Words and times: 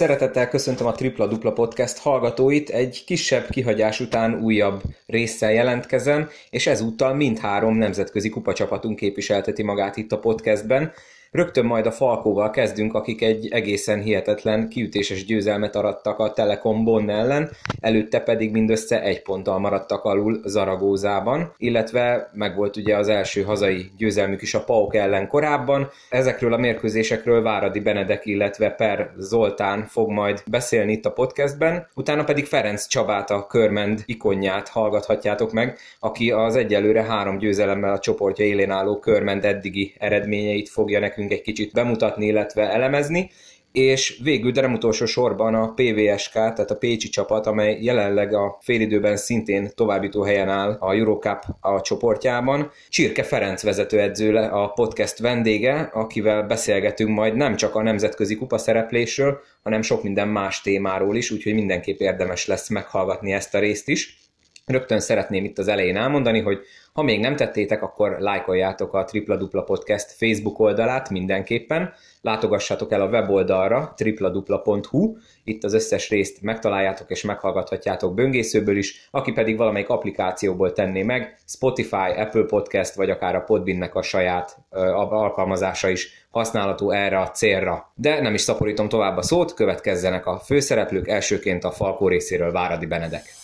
Szeretettel 0.00 0.48
köszöntöm 0.48 0.86
a 0.86 0.92
Tripla 0.92 1.26
Dupla 1.26 1.52
Podcast 1.52 1.98
hallgatóit, 1.98 2.70
egy 2.70 3.02
kisebb 3.06 3.48
kihagyás 3.50 4.00
után 4.00 4.42
újabb 4.42 4.82
résszel 5.06 5.52
jelentkezem, 5.52 6.28
és 6.50 6.66
ezúttal 6.66 7.14
mindhárom 7.14 7.76
nemzetközi 7.76 8.28
kupacsapatunk 8.28 8.96
képviselteti 8.96 9.62
magát 9.62 9.96
itt 9.96 10.12
a 10.12 10.18
podcastben. 10.18 10.92
Rögtön 11.32 11.64
majd 11.64 11.86
a 11.86 11.90
Falkóval 11.90 12.50
kezdünk, 12.50 12.94
akik 12.94 13.22
egy 13.22 13.48
egészen 13.50 14.00
hihetetlen 14.00 14.68
kiütéses 14.68 15.24
győzelmet 15.24 15.76
arattak 15.76 16.18
a 16.18 16.32
Telekom 16.32 16.84
Bonn 16.84 17.10
ellen, 17.10 17.50
előtte 17.80 18.20
pedig 18.20 18.50
mindössze 18.52 19.02
egy 19.02 19.22
ponttal 19.22 19.58
maradtak 19.58 20.04
alul 20.04 20.40
Zaragózában, 20.44 21.54
illetve 21.56 22.30
megvolt 22.32 22.76
ugye 22.76 22.96
az 22.96 23.08
első 23.08 23.42
hazai 23.42 23.90
győzelmük 23.96 24.42
is 24.42 24.54
a 24.54 24.64
PAOK 24.64 24.94
ellen 24.94 25.28
korábban. 25.28 25.90
Ezekről 26.08 26.52
a 26.52 26.56
mérkőzésekről 26.56 27.42
Váradi 27.42 27.80
Benedek, 27.80 28.26
illetve 28.26 28.70
Per 28.70 29.10
Zoltán 29.18 29.86
fog 29.86 30.10
majd 30.10 30.42
beszélni 30.46 30.92
itt 30.92 31.06
a 31.06 31.12
podcastben, 31.12 31.86
utána 31.94 32.24
pedig 32.24 32.44
Ferenc 32.44 32.86
Csabát, 32.86 33.30
a 33.30 33.46
Körmend 33.46 34.02
ikonját 34.06 34.68
hallgathatjátok 34.68 35.52
meg, 35.52 35.78
aki 36.00 36.30
az 36.30 36.56
egyelőre 36.56 37.02
három 37.02 37.38
győzelemmel 37.38 37.92
a 37.92 37.98
csoportja 37.98 38.44
élén 38.44 38.70
álló 38.70 38.98
Körmend 38.98 39.44
eddigi 39.44 39.94
eredményeit 39.98 40.68
fogja 40.68 40.98
nekünk 41.00 41.18
nekünk 41.20 41.38
egy 41.38 41.54
kicsit 41.54 41.72
bemutatni, 41.72 42.26
illetve 42.26 42.70
elemezni, 42.70 43.30
és 43.72 44.20
végül, 44.22 44.52
de 44.52 44.60
nem 44.60 44.72
utolsó 44.72 45.06
sorban 45.06 45.54
a 45.54 45.72
PVSK, 45.74 46.32
tehát 46.32 46.70
a 46.70 46.76
Pécsi 46.76 47.08
csapat, 47.08 47.46
amely 47.46 47.78
jelenleg 47.80 48.34
a 48.34 48.58
félidőben 48.60 49.16
szintén 49.16 49.70
továbbító 49.74 50.22
helyen 50.22 50.48
áll 50.48 50.76
a 50.80 50.94
Eurocup 50.94 51.42
a 51.60 51.80
csoportjában. 51.80 52.70
Csirke 52.88 53.22
Ferenc 53.22 53.62
vezetőedző 53.62 54.34
a 54.34 54.68
podcast 54.68 55.18
vendége, 55.18 55.90
akivel 55.92 56.42
beszélgetünk 56.42 57.10
majd 57.10 57.36
nem 57.36 57.56
csak 57.56 57.74
a 57.74 57.82
nemzetközi 57.82 58.36
kupa 58.36 58.58
szereplésről, 58.58 59.38
hanem 59.62 59.82
sok 59.82 60.02
minden 60.02 60.28
más 60.28 60.60
témáról 60.60 61.16
is, 61.16 61.30
úgyhogy 61.30 61.54
mindenképp 61.54 62.00
érdemes 62.00 62.46
lesz 62.46 62.68
meghallgatni 62.68 63.32
ezt 63.32 63.54
a 63.54 63.58
részt 63.58 63.88
is. 63.88 64.19
Rögtön 64.66 65.00
szeretném 65.00 65.44
itt 65.44 65.58
az 65.58 65.68
elején 65.68 65.96
elmondani, 65.96 66.40
hogy 66.40 66.60
ha 66.92 67.02
még 67.02 67.20
nem 67.20 67.36
tettétek, 67.36 67.82
akkor 67.82 68.16
lájkoljátok 68.18 68.94
a 68.94 69.04
Tripla 69.04 69.36
Dupla 69.36 69.62
Podcast 69.62 70.12
Facebook 70.12 70.58
oldalát 70.58 71.10
mindenképpen, 71.10 71.92
látogassatok 72.20 72.92
el 72.92 73.00
a 73.00 73.08
weboldalra 73.08 73.92
tripladupla.hu, 73.96 75.16
itt 75.44 75.64
az 75.64 75.74
összes 75.74 76.08
részt 76.08 76.42
megtaláljátok 76.42 77.10
és 77.10 77.22
meghallgathatjátok 77.22 78.14
böngészőből 78.14 78.76
is, 78.76 79.08
aki 79.10 79.32
pedig 79.32 79.56
valamelyik 79.56 79.88
applikációból 79.88 80.72
tenné 80.72 81.02
meg, 81.02 81.38
Spotify, 81.46 82.10
Apple 82.16 82.44
Podcast, 82.44 82.94
vagy 82.94 83.10
akár 83.10 83.34
a 83.34 83.40
Podbinnek 83.40 83.94
a 83.94 84.02
saját 84.02 84.58
alkalmazása 84.70 85.88
is 85.88 86.26
használható 86.30 86.90
erre 86.90 87.20
a 87.20 87.30
célra. 87.30 87.92
De 87.94 88.20
nem 88.20 88.34
is 88.34 88.40
szaporítom 88.40 88.88
tovább 88.88 89.16
a 89.16 89.22
szót, 89.22 89.54
következzenek 89.54 90.26
a 90.26 90.38
főszereplők, 90.38 91.08
elsőként 91.08 91.64
a 91.64 91.70
Falkó 91.70 92.08
részéről 92.08 92.52
Váradi 92.52 92.86
Benedek. 92.86 93.39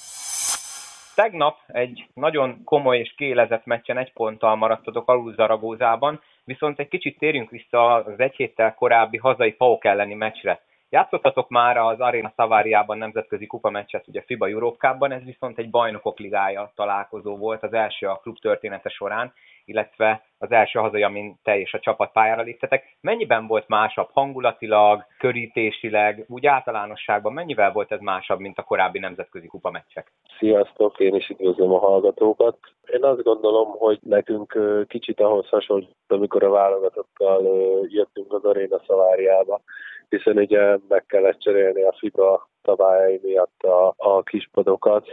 Tegnap 1.17 1.59
egy 1.67 2.07
nagyon 2.15 2.65
komoly 2.65 2.99
és 2.99 3.15
kélezett 3.17 3.65
meccsen 3.65 3.99
egy 3.99 4.13
ponttal 4.13 4.57
maradtatok 4.57 5.09
alul 5.09 5.35
Zaragózában, 5.35 6.21
viszont 6.45 6.79
egy 6.79 6.89
kicsit 6.89 7.19
térjünk 7.19 7.51
vissza 7.51 7.95
az 7.95 8.21
egy 8.21 8.35
héttel 8.35 8.75
korábbi 8.75 9.17
hazai 9.17 9.53
PAOK 9.53 9.85
elleni 9.85 10.15
meccsre. 10.15 10.61
Játszottatok 10.89 11.49
már 11.49 11.77
az 11.77 12.01
Arena 12.01 12.33
Szaváriában 12.37 12.99
nemzetközi 12.99 13.47
kupameccset, 13.47 14.09
ugye 14.09 14.23
FIBA 14.23 14.49
Europe 14.49 14.97
ez 15.01 15.23
viszont 15.25 15.59
egy 15.59 15.71
bajnokok 15.71 16.19
ligája 16.19 16.73
találkozó 16.75 17.37
volt, 17.37 17.63
az 17.63 17.73
első 17.73 18.07
a 18.07 18.19
klub 18.23 18.39
története 18.39 18.89
során, 18.89 19.33
illetve 19.65 20.25
az 20.39 20.51
első 20.51 20.79
hazai, 20.79 21.03
amin 21.03 21.37
te 21.43 21.59
és 21.59 21.75
a 21.75 21.79
csapat 21.79 22.13
pályára 22.13 22.43
léptetek. 22.43 22.97
Mennyiben 23.01 23.47
volt 23.47 23.69
másabb 23.69 24.09
hangulatilag, 24.13 25.05
körítésileg, 25.19 26.25
úgy 26.29 26.47
általánosságban 26.47 27.33
mennyivel 27.33 27.73
volt 27.73 27.93
ez 27.93 28.01
másabb, 28.01 28.39
mint 28.39 28.59
a 28.59 28.63
korábbi 28.63 28.99
nemzetközi 28.99 29.47
kupa 29.47 29.71
meccsek? 29.71 30.13
Sziasztok, 30.39 30.99
én 31.01 31.15
is 31.15 31.29
üdvözlöm 31.29 31.73
a 31.73 31.79
hallgatókat. 31.79 32.59
Én 32.93 33.05
azt 33.05 33.23
gondolom, 33.23 33.71
hogy 33.71 33.99
nekünk 34.03 34.59
kicsit 34.89 35.21
ahhoz 35.21 35.49
hasonlít, 35.49 35.95
amikor 36.09 36.45
a 36.45 36.51
válogatottal 36.51 37.43
jöttünk 37.89 38.33
az 38.33 38.45
Aréna 38.45 38.81
Szaváriába, 38.87 39.61
hiszen 40.09 40.37
ugye 40.37 40.79
meg 40.89 41.05
kellett 41.07 41.39
cserélni 41.39 41.83
a 41.83 41.95
FIBA 41.99 42.49
szabályai 42.67 43.21
miatt 43.23 43.63
a, 43.63 43.95
a 43.97 44.23
kispadokat 44.23 45.07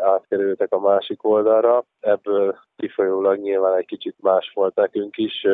átkerültek 0.00 0.72
a 0.72 0.80
másik 0.80 1.24
oldalra. 1.24 1.84
Ebből 2.00 2.58
kifolyólag 2.76 3.38
nyilván 3.38 3.76
egy 3.76 3.86
kicsit 3.86 4.16
más 4.20 4.50
volt 4.54 4.74
nekünk 4.74 5.16
is, 5.16 5.46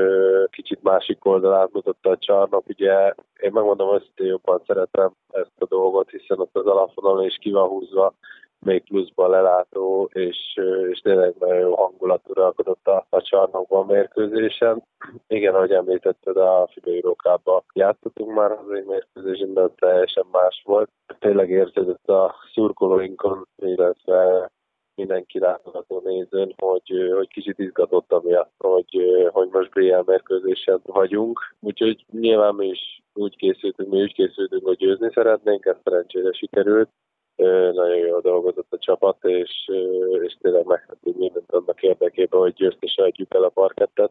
kicsit 0.50 0.82
másik 0.82 1.24
oldalát 1.24 1.72
mutatta 1.72 2.10
a 2.10 2.18
csarnok. 2.18 2.68
Ugye 2.68 3.14
én 3.40 3.50
megmondom, 3.52 3.88
hogy 3.88 4.10
jobban 4.14 4.62
szeretem 4.66 5.10
ezt 5.30 5.58
a 5.58 5.66
dolgot, 5.66 6.10
hiszen 6.10 6.40
ott 6.40 6.56
az 6.56 6.66
alapvonalon 6.66 7.24
is 7.24 7.36
ki 7.40 7.50
van 7.50 7.68
húzva 7.68 8.14
még 8.66 8.82
pluszban 8.82 9.30
lelátó, 9.30 10.10
és, 10.12 10.60
és 10.90 10.98
tényleg 11.00 11.34
nagyon 11.38 11.58
jó 11.58 11.74
hangulat 11.74 12.28
uralkodott 12.28 12.86
a, 12.86 13.06
a 13.10 13.22
csarnokban 13.22 13.86
mérkőzésen. 13.86 14.82
Igen, 15.26 15.54
ahogy 15.54 15.70
említetted, 15.72 16.36
a 16.36 16.68
Fibeirókába 16.72 17.64
játszottunk 17.72 18.34
már 18.34 18.50
az 18.50 18.70
egy 18.70 18.84
mérkőzésen, 18.84 19.54
de 19.54 19.68
teljesen 19.76 20.24
más 20.32 20.62
volt. 20.64 20.90
Tényleg 21.18 21.50
érződött 21.50 22.08
a 22.08 22.34
szurkolóinkon, 22.52 23.46
illetve 23.56 24.50
mindenki 24.94 25.38
látogató 25.38 26.00
nézőn, 26.04 26.54
hogy, 26.56 27.12
hogy 27.14 27.28
kicsit 27.28 27.58
izgatott 27.58 28.12
amiatt, 28.12 28.52
hogy, 28.58 28.98
hogy 29.32 29.48
most 29.52 29.70
BL 29.70 30.02
mérkőzésen 30.06 30.80
vagyunk. 30.82 31.54
Úgyhogy 31.60 32.04
nyilván 32.10 32.54
mi 32.54 32.66
is 32.66 33.02
úgy 33.14 33.36
készültünk, 33.36 33.90
mi 33.90 34.02
úgy 34.02 34.14
készültünk, 34.14 34.64
hogy 34.64 34.76
győzni 34.76 35.10
szeretnénk, 35.14 35.64
ez 35.64 35.76
szerencsére 35.84 36.32
sikerült 36.32 36.88
nagyon 37.72 37.96
jól 37.96 38.20
dolgozott 38.20 38.72
a 38.72 38.78
csapat, 38.78 39.16
és, 39.24 39.70
és 40.22 40.36
tényleg 40.40 40.64
megtettünk 40.64 41.16
mindent 41.16 41.52
annak 41.52 41.82
érdekében, 41.82 42.40
hogy 42.40 42.54
győztesen 42.54 43.04
adjuk 43.04 43.34
el 43.34 43.42
a 43.42 43.48
parkettet, 43.48 44.10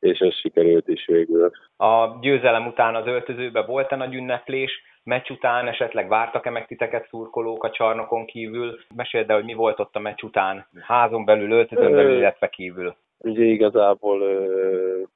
és 0.00 0.18
ez 0.18 0.34
sikerült 0.34 0.88
is 0.88 1.06
végül. 1.06 1.50
A 1.76 2.18
győzelem 2.20 2.66
után 2.66 2.94
az 2.94 3.06
öltözőbe 3.06 3.62
volt-e 3.62 3.96
nagy 3.96 4.14
ünneplés? 4.14 4.82
Meccs 5.02 5.30
után 5.30 5.68
esetleg 5.68 6.08
vártak-e 6.08 6.50
meg 6.50 6.66
titeket 6.66 7.08
szurkolók 7.08 7.64
a 7.64 7.70
csarnokon 7.70 8.26
kívül? 8.26 8.78
Meséld 8.94 9.30
el, 9.30 9.36
hogy 9.36 9.44
mi 9.44 9.54
volt 9.54 9.80
ott 9.80 9.96
a 9.96 9.98
meccs 9.98 10.22
után, 10.22 10.66
házon 10.80 11.24
belül, 11.24 11.50
öltözön 11.50 11.92
belül, 11.92 12.16
illetve 12.16 12.48
kívül. 12.48 12.96
Ugye 13.18 13.44
igazából 13.44 14.22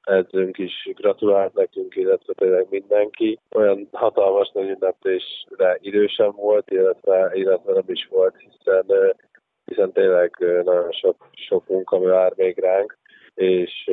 edzőnk 0.03 0.57
is 0.57 0.89
gratulált 0.93 1.53
nekünk, 1.53 1.95
illetve 1.95 2.33
tényleg 2.33 2.67
mindenki. 2.69 3.39
Olyan 3.51 3.87
hatalmas 3.91 4.51
nagy 4.53 4.69
ünneplésre 4.69 5.77
idősen 5.79 6.31
volt, 6.31 6.71
illetve, 6.71 7.31
illetve 7.33 7.73
nem 7.73 7.83
is 7.87 8.07
volt, 8.11 8.35
hiszen, 8.37 9.15
hiszen 9.65 9.91
tényleg 9.91 10.35
nagyon 10.63 10.91
sok, 10.91 11.29
sok 11.31 11.67
munka 11.67 11.99
vár 11.99 12.33
még 12.35 12.59
ránk 12.59 12.99
és 13.35 13.91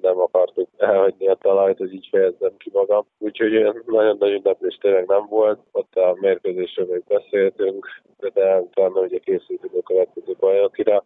nem 0.00 0.18
akartuk 0.18 0.68
elhagyni 0.76 1.28
a 1.28 1.34
talajt, 1.34 1.78
hogy 1.78 1.94
így 1.94 2.08
fejezzem 2.10 2.56
ki 2.56 2.70
magam. 2.72 3.06
Úgyhogy 3.18 3.56
olyan 3.56 3.82
nagyon 3.86 4.16
nagy 4.18 4.32
ünneplés 4.32 4.78
tényleg 4.80 5.06
nem 5.06 5.26
volt, 5.28 5.58
ott 5.72 5.94
a 5.94 6.16
mérkőzésről 6.20 6.86
még 6.86 7.02
beszéltünk, 7.08 7.86
de 8.34 8.60
utána 8.60 9.00
ugye 9.00 9.18
készültünk 9.18 9.74
a 9.74 9.82
következő 9.82 10.36
bajnokira, 10.38 11.04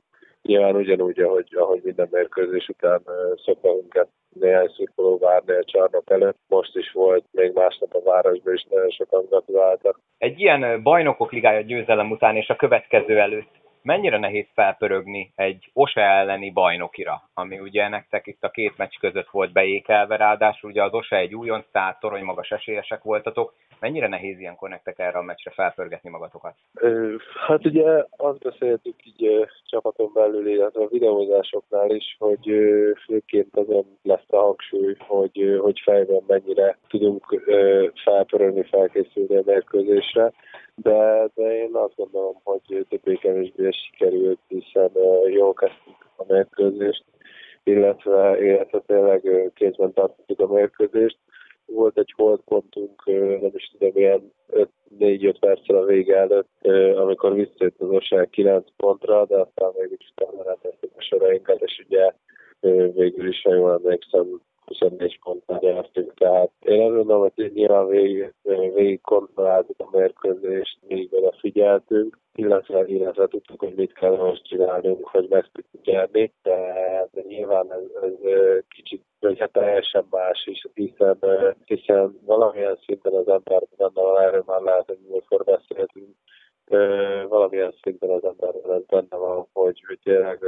Nyilván 0.52 0.76
ugyanúgy, 0.76 1.20
ahogy, 1.20 1.46
ahogy 1.56 1.80
minden 1.84 2.08
mérkőzés 2.10 2.68
után 2.68 3.02
szoktunk 3.44 3.94
ezt 3.94 4.10
néhány 4.40 4.68
szurkoló 4.68 5.18
várni 5.18 5.52
a 5.52 5.64
csarnok 5.64 6.10
előtt. 6.10 6.38
Most 6.48 6.76
is 6.76 6.92
volt, 6.92 7.24
még 7.30 7.52
másnap 7.54 7.94
a 7.94 8.02
városban 8.02 8.54
is 8.54 8.66
nagyon 8.70 8.90
sokan 8.90 9.24
gratuláltak. 9.28 10.00
Egy 10.18 10.40
ilyen 10.40 10.82
bajnokok 10.82 11.32
ligája 11.32 11.60
győzelem 11.60 12.10
után 12.10 12.36
és 12.36 12.48
a 12.48 12.56
következő 12.56 13.18
előtt 13.18 13.61
mennyire 13.82 14.18
nehéz 14.18 14.46
felpörögni 14.54 15.32
egy 15.36 15.70
OSE 15.72 16.00
elleni 16.00 16.50
bajnokira, 16.50 17.22
ami 17.34 17.58
ugye 17.58 17.88
nektek 17.88 18.26
itt 18.26 18.44
a 18.44 18.50
két 18.50 18.76
meccs 18.76 18.94
között 19.00 19.28
volt 19.30 19.52
beékelve, 19.52 20.16
ráadásul 20.16 20.70
ugye 20.70 20.82
az 20.82 20.92
OSE 20.92 21.16
egy 21.16 21.34
újonc, 21.34 21.64
tehát 21.72 22.00
torony 22.00 22.22
magas 22.22 22.50
esélyesek 22.50 23.02
voltatok. 23.02 23.54
Mennyire 23.80 24.08
nehéz 24.08 24.38
ilyenkor 24.38 24.68
nektek 24.68 24.98
erre 24.98 25.18
a 25.18 25.22
meccsre 25.22 25.50
felpörgetni 25.50 26.10
magatokat? 26.10 26.54
Hát 27.46 27.66
ugye 27.66 28.04
azt 28.16 28.38
beszéltük 28.38 28.94
így 29.04 29.48
csapaton 29.66 30.10
belül, 30.14 30.48
illetve 30.48 30.82
a 30.82 30.88
videózásoknál 30.88 31.90
is, 31.90 32.16
hogy 32.18 32.52
főként 33.06 33.56
azon 33.56 33.84
lesz 34.02 34.26
a 34.28 34.36
hangsúly, 34.36 34.96
hogy, 34.98 35.58
hogy 35.60 35.80
fejben 35.84 36.22
mennyire 36.26 36.78
tudunk 36.88 37.42
felpörögni, 38.04 38.62
felkészülni 38.62 39.36
a 39.36 39.42
mérkőzésre 39.44 40.32
de, 40.74 41.30
de 41.34 41.56
én 41.56 41.74
azt 41.74 41.96
gondolom, 41.96 42.40
hogy 42.44 42.86
többé-kevésbé 42.88 43.70
sikerült, 43.70 44.38
hiszen 44.48 44.90
jól 45.26 45.54
kezdtük 45.54 46.06
a 46.16 46.24
mérkőzést, 46.28 47.04
illetve, 47.64 48.44
illetve 48.44 48.80
tényleg 48.86 49.50
kézben 49.54 49.92
tartottuk 49.92 50.40
a 50.40 50.52
mérkőzést. 50.52 51.18
Volt 51.66 51.98
egy 51.98 52.12
holdpontunk, 52.16 53.02
nem 53.40 53.50
is 53.54 53.70
tudom, 53.78 53.96
ilyen 53.96 54.32
4-5 54.98 55.36
perccel 55.40 55.76
a 55.76 55.84
vége 55.84 56.16
előtt, 56.16 56.66
amikor 56.96 57.34
visszajött 57.34 57.80
az 57.80 57.88
ország 57.88 58.30
9 58.30 58.66
pontra, 58.76 59.24
de 59.26 59.36
aztán 59.36 59.72
mégis 59.78 60.12
utána 60.16 60.42
rendeztük 60.42 60.90
a 60.96 61.02
sorainkat, 61.02 61.60
és 61.60 61.84
ugye 61.86 62.12
végül 62.92 63.28
is, 63.28 63.42
ha 63.42 63.54
jól 63.54 63.72
emlékszem, 63.72 64.40
24 64.64 65.18
ponttal 65.22 65.58
nyertünk. 65.60 66.14
Tehát 66.14 66.50
én 66.60 66.82
azt 66.82 66.94
gondolom, 66.94 67.30
hogy 67.34 67.52
nyilván 67.54 67.86
végig, 67.86 68.34
végig 68.74 69.00
kontrolláltuk 69.00 69.80
a 69.80 69.96
mérkőzést, 69.96 70.78
még 70.88 71.08
oda 71.12 71.32
figyeltünk, 71.38 72.18
illetve, 72.34 72.86
illetve 72.86 73.26
tudtuk, 73.26 73.60
hogy 73.60 73.74
mit 73.74 73.92
kell 73.92 74.16
most 74.16 74.44
csinálnunk, 74.44 75.06
hogy 75.06 75.26
meg 75.28 75.50
tudjuk 75.52 75.84
nyerni, 75.84 76.32
de, 76.42 76.58
de 77.12 77.22
nyilván 77.28 77.72
ez, 77.72 78.02
ez 78.02 78.12
kicsit 78.68 79.02
vagy 79.22 79.38
hát 79.38 79.52
teljesen 79.52 80.06
más 80.10 80.46
is, 80.46 80.66
hiszen, 80.74 81.18
hiszen 81.64 82.18
valamilyen 82.24 82.78
szinten 82.84 83.12
az 83.12 83.28
ember 83.28 83.62
van, 83.76 84.20
erről 84.20 84.42
már 84.46 84.60
lehet, 84.60 84.86
hogy 84.86 84.98
múltkor 85.08 85.44
beszéltünk, 85.44 86.16
valamilyen 87.28 87.74
szinten 87.82 88.10
az 88.10 88.24
ember 88.24 88.80
benne 88.86 89.16
van, 89.16 89.46
hogy, 89.52 89.98
tényleg 90.02 90.38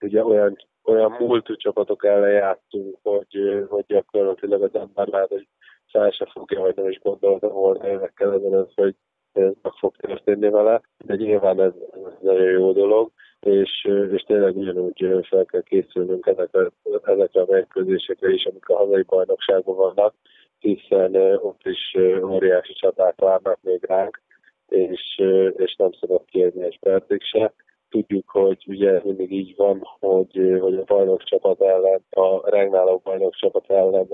ugye 0.00 0.24
olyan 0.24 0.56
olyan 0.84 1.16
múltú 1.18 1.56
csapatok 1.56 2.04
ellen 2.04 2.32
játszunk, 2.32 2.96
hogy, 3.02 3.64
hogy 3.68 3.84
gyakorlatilag 3.86 4.62
az 4.62 4.74
ember 4.74 5.06
lehet, 5.06 5.28
hogy 5.28 5.46
fel 5.86 6.10
se 6.10 6.26
fogja, 6.32 6.60
vagy 6.60 6.76
nem 6.76 6.88
is 6.88 6.98
gondolta 6.98 7.48
volna 7.48 7.88
évekkel 7.88 8.32
ezelőtt, 8.32 8.72
hogy 8.74 8.94
ez 9.32 9.52
meg 9.62 9.72
fog 9.72 9.96
történni 9.96 10.48
vele, 10.48 10.80
de 11.04 11.14
nyilván 11.14 11.60
ez, 11.60 11.72
ez 11.92 12.12
nagyon 12.20 12.50
jó 12.50 12.72
dolog, 12.72 13.10
és, 13.40 13.88
és 14.12 14.22
tényleg 14.22 14.56
ugyanúgy 14.56 15.26
fel 15.28 15.44
kell 15.44 15.62
készülnünk 15.62 16.26
ezekre, 16.26 16.70
ezekre 17.04 17.40
a 17.40 17.46
mérkőzésekre 17.48 18.30
is, 18.30 18.44
amik 18.44 18.68
a 18.68 18.76
hazai 18.76 19.02
bajnokságban 19.02 19.76
vannak, 19.76 20.14
hiszen 20.58 21.14
ott 21.36 21.60
is 21.64 21.96
óriási 22.22 22.72
csaták 22.72 23.14
várnak 23.20 23.58
még 23.62 23.84
ránk, 23.84 24.20
és, 24.70 25.22
és 25.56 25.74
nem 25.76 25.92
szabad 26.00 26.24
kérni 26.24 26.62
egy 26.62 26.78
percig 26.78 27.22
se 27.22 27.52
tudjuk, 27.90 28.30
hogy 28.30 28.64
ugye 28.66 29.00
mindig 29.04 29.32
így 29.32 29.56
van, 29.56 29.80
hogy, 29.98 30.58
hogy 30.60 30.74
a 30.74 30.84
bajnok 30.84 31.22
csapat 31.22 31.60
ellen, 31.60 32.04
a 32.10 32.50
regnáló 32.50 33.00
bajnok 33.04 33.34
csapat 33.34 33.70
ellen 33.70 34.08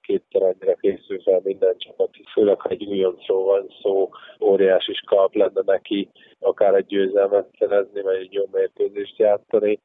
kétszer 0.00 0.42
annyira 0.42 0.74
készül 0.74 1.20
fel 1.20 1.40
minden 1.44 1.74
csapat, 1.78 2.10
főleg 2.32 2.60
ha 2.60 2.68
egy 2.68 2.84
újoncról 2.84 3.44
van 3.44 3.66
szó, 3.82 4.08
óriási 4.40 4.92
kap 5.06 5.34
lenne 5.34 5.62
neki, 5.64 6.08
akár 6.38 6.74
egy 6.74 6.86
győzelmet 6.86 7.48
szerezni, 7.58 8.02
vagy 8.02 8.16
egy 8.16 8.32
jó 8.32 8.44
mérkőzést 8.52 9.18
játszani. 9.18 9.80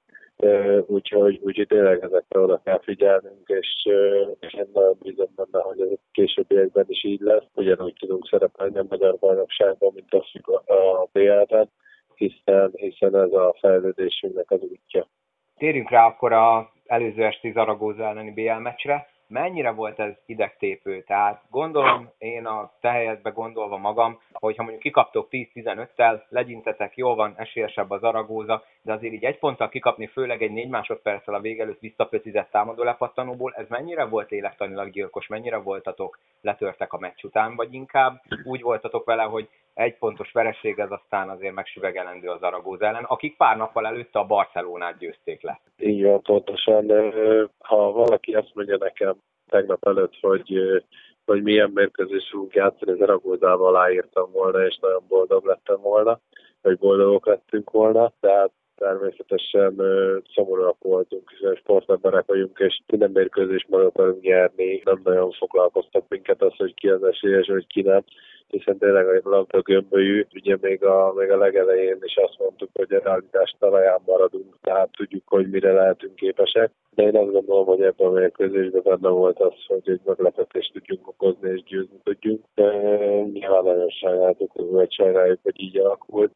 Úgyhogy, 0.85 1.39
úgyhogy 1.41 1.67
tényleg 1.67 2.03
ezekre 2.03 2.39
oda 2.39 2.61
kell 2.63 2.79
figyelnünk, 2.81 3.47
és, 3.47 3.87
és 4.39 4.53
én 4.53 4.69
nagyon 4.73 4.97
bízom 5.01 5.29
benne, 5.35 5.63
hogy 5.63 5.81
ez 5.81 5.91
a 5.91 5.97
későbbiekben 6.11 6.85
is 6.87 7.03
így 7.03 7.21
lesz. 7.21 7.43
Ugyanúgy 7.53 7.95
tudunk 7.99 8.27
szerepelni 8.27 8.77
a 8.77 8.85
Magyar 8.89 9.17
Bajnokságban, 9.19 9.91
mint 9.93 10.13
a, 10.13 10.53
a 10.73 11.07
BL-ben 11.11 11.69
hiszen, 12.15 12.71
hiszen 12.75 13.15
ez 13.15 13.31
a 13.33 13.55
fejlődésünknek 13.59 14.51
az 14.51 14.61
útja. 14.61 15.07
Térjünk 15.57 15.89
rá 15.89 16.05
akkor 16.05 16.33
az 16.33 16.65
előző 16.85 17.23
esti 17.23 17.51
Zaragóza 17.51 18.03
elleni 18.03 18.31
BL 18.33 18.61
meccsre 18.61 19.07
mennyire 19.27 19.71
volt 19.71 19.99
ez 19.99 20.13
idegtépő? 20.25 21.03
Tehát 21.03 21.43
gondolom, 21.49 22.09
én 22.17 22.45
a 22.45 22.71
te 22.81 22.89
helyedbe 22.89 23.29
gondolva 23.29 23.77
magam, 23.77 24.21
hogyha 24.31 24.61
mondjuk 24.63 24.83
kikaptok 24.83 25.27
10-15-tel, 25.31 26.21
legyintetek, 26.29 26.97
jól 26.97 27.15
van, 27.15 27.33
esélyesebb 27.37 27.91
az 27.91 28.03
aragóza, 28.03 28.63
de 28.81 28.93
azért 28.93 29.13
így 29.13 29.23
egy 29.23 29.39
ponttal 29.39 29.69
kikapni, 29.69 30.07
főleg 30.07 30.41
egy 30.41 30.51
négy 30.51 30.69
másodperccel 30.69 31.33
a 31.33 31.39
vége 31.39 31.63
előtt 31.63 31.79
visszapöcizett 31.79 32.51
támadó 32.51 32.83
lepattanóból, 32.83 33.53
ez 33.53 33.67
mennyire 33.69 34.05
volt 34.05 34.29
lélektanilag 34.29 34.89
gyilkos, 34.89 35.27
mennyire 35.27 35.57
voltatok 35.57 36.19
letörtek 36.41 36.93
a 36.93 36.97
meccs 36.99 37.23
után, 37.23 37.55
vagy 37.55 37.73
inkább 37.73 38.21
úgy 38.43 38.61
voltatok 38.61 39.05
vele, 39.05 39.23
hogy 39.23 39.49
egy 39.77 39.97
pontos 39.97 40.31
vereség, 40.31 40.79
ez 40.79 40.91
aztán 40.91 41.29
azért 41.29 41.53
megsüvegelendő 41.53 42.27
az 42.27 42.41
Aragóz 42.41 42.81
ellen, 42.81 43.03
akik 43.03 43.37
pár 43.37 43.57
nappal 43.57 43.85
előtte 43.85 44.19
a 44.19 44.25
Barcelonát 44.25 44.97
győzték 44.97 45.41
le. 45.41 45.59
Így 45.77 46.03
van, 46.03 46.21
pontosan. 46.21 46.91
Ha 47.59 47.91
valaki 47.91 48.33
azt 48.33 48.51
mondja 48.53 48.77
nekem 48.77 49.15
tegnap 49.49 49.87
előtt, 49.87 50.13
hogy 50.21 50.59
hogy 51.25 51.43
milyen 51.43 51.71
mérkőzés 51.73 52.27
fogunk 52.31 52.53
játszani, 52.53 52.97
Zaragozával 52.97 53.67
aláírtam 53.75 54.31
volna, 54.31 54.65
és 54.65 54.77
nagyon 54.81 55.03
boldog 55.07 55.45
lettem 55.45 55.81
volna, 55.81 56.19
vagy 56.61 56.77
boldogok 56.77 57.25
lettünk 57.25 57.71
volna, 57.71 58.11
tehát 58.19 58.51
természetesen 58.75 59.75
szomorúak 60.33 60.77
voltunk, 60.79 61.29
hiszen 61.31 61.55
sportemberek 61.55 62.25
vagyunk, 62.25 62.59
és 62.59 62.79
minden 62.87 63.11
mérkőzés 63.11 63.65
meg 63.69 63.81
akarunk 63.81 64.21
nyerni. 64.21 64.81
Nem 64.85 65.01
nagyon 65.03 65.31
foglalkoztak 65.31 66.03
minket 66.07 66.41
az, 66.41 66.55
hogy 66.55 66.73
ki 66.73 66.89
az 66.89 67.03
esélyes, 67.03 67.47
vagy 67.47 67.67
ki 67.67 67.81
nem 67.81 68.03
hiszen 68.47 68.77
tényleg 68.77 69.07
a 69.07 69.29
labda 69.29 69.61
gömbölyű, 69.61 70.25
ugye 70.33 70.57
még 70.61 70.83
a, 70.83 71.13
még 71.15 71.31
a 71.31 71.37
legelején 71.37 71.97
is 72.01 72.15
azt 72.15 72.39
mondtuk, 72.39 72.69
hogy 72.73 72.93
a 72.93 72.99
realitás 73.03 73.55
talaján 73.59 73.99
maradunk, 74.05 74.55
tehát 74.61 74.89
tudjuk, 74.97 75.23
hogy 75.25 75.49
mire 75.49 75.71
lehetünk 75.71 76.15
képesek. 76.15 76.71
De 76.95 77.03
én 77.03 77.15
azt 77.15 77.31
gondolom, 77.31 77.65
hogy 77.65 77.81
ebben 77.81 78.07
a 78.07 78.11
mérkőzésben 78.11 78.81
benne 78.83 79.09
volt 79.09 79.39
az, 79.39 79.53
hogy 79.67 79.81
egy 79.83 80.01
meglepetést 80.05 80.73
tudjunk 80.73 81.07
okozni 81.07 81.49
és 81.49 81.63
győzni 81.63 81.99
tudjunk. 82.03 82.43
De 82.55 82.71
nyilván 83.33 83.63
nagyon 83.63 83.89
sajnáltuk, 83.89 84.51
hogy 84.51 84.91
sajnáljuk, 84.91 85.39
hogy 85.43 85.61
így 85.61 85.77
alakult, 85.77 86.31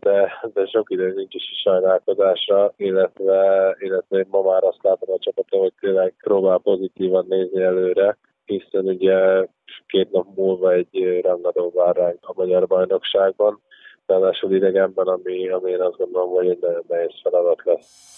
de, 0.00 0.32
de 0.52 0.66
sok 0.66 0.90
idő 0.90 1.12
nincs 1.14 1.34
is 1.34 1.60
sajnálkozásra, 1.62 2.72
illetve, 2.76 3.76
illetve 3.78 4.18
én 4.18 4.26
ma 4.30 4.42
már 4.42 4.64
azt 4.64 4.82
látom 4.82 5.14
a 5.14 5.18
csapatom, 5.18 5.60
hogy 5.60 5.72
tényleg 5.80 6.14
próbál 6.22 6.58
pozitívan 6.58 7.26
nézni 7.28 7.62
előre, 7.62 8.18
hiszen 8.48 8.84
ugye 8.84 9.46
két 9.86 10.10
nap 10.10 10.26
múlva 10.34 10.72
egy 10.72 11.20
rangadó 11.22 11.72
vár 11.74 11.96
ránk 11.96 12.18
a 12.20 12.32
Magyar 12.36 12.66
Bajnokságban, 12.66 13.60
ráadásul 14.06 14.54
idegenben, 14.54 15.06
ami, 15.06 15.48
ami 15.48 15.70
én 15.70 15.80
azt 15.80 15.96
gondolom, 15.96 16.30
hogy 16.30 16.48
egy 16.48 16.58
nagyon 16.60 16.84
nehéz 16.88 17.20
feladat 17.22 17.62
lesz. 17.64 18.16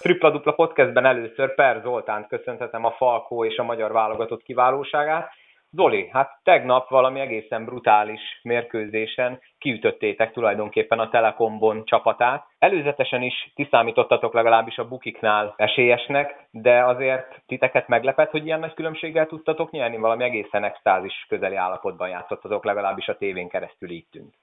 Tripla 0.00 0.30
Dupla 0.30 0.52
Podcastben 0.52 1.04
először 1.04 1.54
Per 1.54 1.80
Zoltánt 1.82 2.26
köszönhetem 2.26 2.84
a 2.84 2.90
Falkó 2.90 3.44
és 3.44 3.56
a 3.56 3.62
magyar 3.62 3.92
válogatott 3.92 4.42
kiválóságát, 4.42 5.30
Zoli, 5.74 6.08
hát 6.12 6.40
tegnap 6.42 6.88
valami 6.88 7.20
egészen 7.20 7.64
brutális 7.64 8.40
mérkőzésen 8.42 9.40
kiütöttétek 9.58 10.32
tulajdonképpen 10.32 10.98
a 10.98 11.08
Telekombon 11.08 11.84
csapatát. 11.84 12.46
Előzetesen 12.58 13.22
is 13.22 13.52
ti 13.54 13.68
számítottatok 13.70 14.32
legalábbis 14.34 14.78
a 14.78 14.88
bukiknál 14.88 15.54
esélyesnek, 15.56 16.48
de 16.50 16.84
azért 16.84 17.42
titeket 17.46 17.88
meglepett, 17.88 18.30
hogy 18.30 18.46
ilyen 18.46 18.60
nagy 18.60 18.74
különbséggel 18.74 19.26
tudtatok 19.26 19.70
nyerni, 19.70 19.96
valami 19.96 20.24
egészen 20.24 20.64
extázis 20.64 21.26
közeli 21.28 21.56
állapotban 21.56 22.08
játszottatok, 22.08 22.64
legalábbis 22.64 23.08
a 23.08 23.16
tévén 23.16 23.48
keresztül 23.48 23.90
így 23.90 24.06
tűnt. 24.10 24.34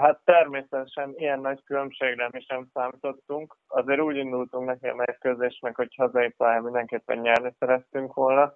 Hát 0.00 0.20
természetesen 0.24 1.14
ilyen 1.16 1.40
nagy 1.40 1.62
különbségre 1.64 2.28
mi 2.32 2.40
sem 2.40 2.66
számítottunk. 2.72 3.56
Azért 3.68 4.00
úgy 4.00 4.16
indultunk 4.16 4.66
neki 4.66 4.86
a 4.86 4.94
mérkőzésnek, 4.94 5.76
hogy 5.76 5.94
hazai 5.96 6.28
pályán 6.36 6.62
mindenképpen 6.62 7.18
nyerni 7.18 7.52
szerettünk 7.58 8.14
volna 8.14 8.52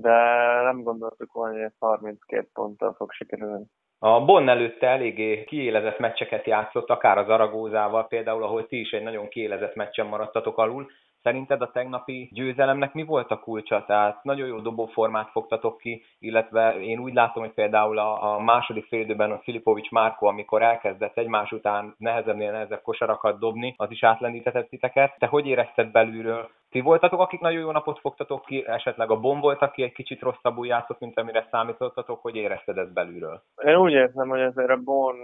de 0.00 0.16
nem 0.62 0.82
gondoltuk 0.82 1.32
volna, 1.32 1.52
hogy 1.54 1.62
ez 1.62 1.74
32 1.78 2.48
ponttal 2.52 2.94
fog 2.94 3.12
sikerülni. 3.12 3.64
A 3.98 4.24
Bonn 4.24 4.48
előtte 4.48 4.86
eléggé 4.86 5.44
kiélezett 5.44 5.98
meccseket 5.98 6.46
játszott, 6.46 6.90
akár 6.90 7.18
az 7.18 7.28
Aragózával 7.28 8.06
például, 8.06 8.42
ahol 8.42 8.66
ti 8.66 8.80
is 8.80 8.90
egy 8.90 9.02
nagyon 9.02 9.28
kiélezett 9.28 9.74
meccsen 9.74 10.06
maradtatok 10.06 10.58
alul. 10.58 10.86
Szerinted 11.22 11.62
a 11.62 11.70
tegnapi 11.70 12.28
győzelemnek 12.32 12.92
mi 12.92 13.04
volt 13.04 13.30
a 13.30 13.38
kulcsa? 13.38 13.84
Tehát 13.86 14.24
nagyon 14.24 14.46
jó 14.46 14.60
dobóformát 14.60 15.30
fogtatok 15.30 15.78
ki, 15.78 16.04
illetve 16.18 16.80
én 16.80 16.98
úgy 16.98 17.14
látom, 17.14 17.42
hogy 17.42 17.52
például 17.52 17.98
a, 17.98 18.38
második 18.38 18.86
félidőben 18.86 19.30
a 19.30 19.38
Filipovics 19.38 19.90
Márko, 19.90 20.26
amikor 20.26 20.62
elkezdett 20.62 21.18
egymás 21.18 21.52
után 21.52 21.94
nehezebbnél 21.98 22.52
nehezebb 22.52 22.82
kosarakat 22.82 23.38
dobni, 23.38 23.74
az 23.76 23.90
is 23.90 24.02
átlendítetett 24.02 24.68
titeket. 24.68 25.18
Te 25.18 25.26
hogy 25.26 25.46
érezted 25.46 25.90
belülről 25.90 26.48
ti 26.76 26.82
voltatok, 26.82 27.20
akik 27.20 27.40
nagyon 27.40 27.60
jó 27.60 27.70
napot 27.70 27.98
fogtatok 27.98 28.44
ki, 28.44 28.64
esetleg 28.66 29.10
a 29.10 29.20
bomb 29.20 29.40
volt, 29.40 29.62
aki 29.62 29.82
egy 29.82 29.92
kicsit 29.92 30.20
rosszabbul 30.20 30.66
játszott, 30.66 31.00
mint 31.00 31.18
amire 31.18 31.46
számítottatok, 31.50 32.20
hogy 32.22 32.36
érezted 32.36 32.78
ezt 32.78 32.92
belülről? 32.92 33.42
Én 33.64 33.76
úgy 33.76 33.92
érzem, 33.92 34.28
hogy 34.28 34.40
azért 34.40 34.70
a 34.70 34.76
Bon 34.76 35.16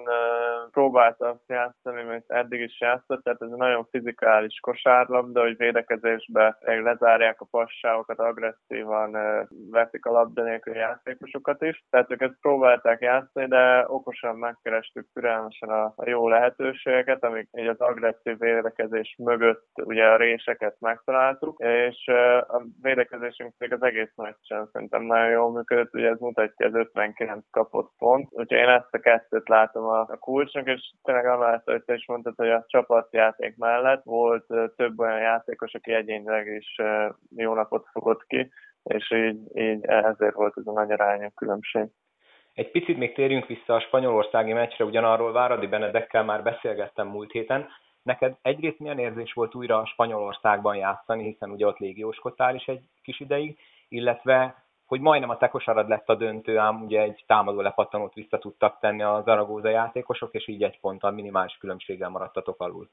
próbálta 0.71 1.29
azt 1.29 1.49
játszani, 1.49 2.03
mint 2.03 2.25
eddig 2.27 2.61
is 2.61 2.81
játszott, 2.81 3.23
tehát 3.23 3.43
ez 3.43 3.49
egy 3.51 3.57
nagyon 3.57 3.87
fizikális 3.91 4.61
kosárlabda, 4.61 5.41
hogy 5.41 5.57
védekezésbe 5.57 6.59
lezárják 6.61 7.41
a 7.41 7.47
passávokat, 7.51 8.19
agresszívan 8.19 9.17
veszik 9.71 10.07
a 10.07 10.13
labda 10.13 10.43
nélkül 10.43 10.75
játékosokat 10.75 11.63
is. 11.63 11.85
Tehát 11.91 12.11
ők 12.11 12.21
ezt 12.21 12.41
próbálták 12.41 13.01
játszani, 13.01 13.47
de 13.47 13.85
okosan 13.89 14.37
megkerestük 14.37 15.07
türelmesen 15.13 15.69
a, 15.69 15.95
jó 16.05 16.29
lehetőségeket, 16.29 17.25
amik 17.25 17.49
így 17.59 17.67
az 17.67 17.81
agresszív 17.81 18.39
védekezés 18.39 19.17
mögött 19.19 19.67
ugye 19.85 20.05
a 20.05 20.17
réseket 20.17 20.77
megtalálták, 20.81 21.42
játszottuk, 21.43 21.61
és 21.61 22.09
a 22.49 22.63
védekezésünk 22.83 23.55
még 23.59 23.73
az 23.73 23.83
egész 23.83 24.13
meccsen 24.17 24.69
szerintem 24.73 25.03
nagyon 25.03 25.31
jól 25.31 25.53
működött, 25.53 25.95
ugye 25.95 26.09
ez 26.09 26.19
mutatja 26.19 26.67
az 26.67 26.75
59 26.75 27.45
kapott 27.51 27.93
pont, 27.99 28.29
úgyhogy 28.31 28.59
én 28.59 28.69
ezt 28.69 28.95
a 28.95 28.99
kettőt 28.99 29.49
látom 29.49 29.85
a, 29.85 30.01
a 30.01 30.17
kulcsnak, 30.19 30.67
és 30.67 30.93
tényleg 31.03 31.27
amellett, 31.27 31.65
hogy 31.65 31.83
te 31.83 31.95
is 31.95 32.07
mondtad, 32.07 32.35
hogy 32.37 32.51
a 32.51 32.65
csapatjáték 32.67 33.57
mellett 33.57 34.03
volt 34.05 34.47
több 34.77 34.99
olyan 34.99 35.21
játékos, 35.21 35.75
aki 35.75 35.93
egyénileg 35.93 36.47
is 36.47 36.77
jó 37.37 37.55
napot 37.55 37.87
fogott 37.93 38.27
ki, 38.27 38.51
és 38.83 39.11
így, 39.11 39.39
így 39.55 39.85
ezért 39.85 40.35
volt 40.35 40.57
ez 40.57 40.67
a 40.67 40.73
nagy 40.73 40.91
arányú 40.91 41.29
különbség. 41.35 41.87
Egy 42.55 42.71
picit 42.71 42.99
még 42.99 43.15
térjünk 43.15 43.47
vissza 43.47 43.75
a 43.75 43.81
spanyolországi 43.81 44.53
meccsre, 44.53 44.85
ugyanarról 44.85 45.33
Váradi 45.33 45.67
Benedekkel 45.67 46.25
már 46.25 46.43
beszélgettem 46.43 47.09
múlt 47.09 47.33
héten, 47.33 47.69
Neked 48.03 48.37
egyrészt 48.43 48.79
milyen 48.79 48.99
érzés 48.99 49.33
volt 49.33 49.55
újra 49.55 49.87
Spanyolországban 49.87 50.77
játszani, 50.77 51.25
hiszen 51.25 51.51
ugye 51.51 51.67
ott 51.67 51.79
légióskodtál 51.79 52.55
is 52.55 52.67
egy 52.67 52.89
kis 53.03 53.21
ideig, 53.21 53.59
illetve 53.89 54.65
hogy 54.87 55.01
majdnem 55.01 55.31
a 55.31 55.37
te 55.37 55.49
kosarad 55.49 55.89
lett 55.89 56.09
a 56.09 56.15
döntő, 56.15 56.59
ám 56.59 56.83
ugye 56.83 57.01
egy 57.01 57.25
támadó 57.27 57.61
lepattanót 57.61 58.15
vissza 58.15 58.39
tudtak 58.39 58.79
tenni 58.79 59.03
a 59.03 59.23
Zaragóza 59.25 59.69
játékosok, 59.69 60.35
és 60.35 60.49
így 60.49 60.63
egy 60.63 60.81
ponttal 60.81 61.11
minimális 61.11 61.57
különbséggel 61.57 62.09
maradtatok 62.09 62.61
alul. 62.61 62.89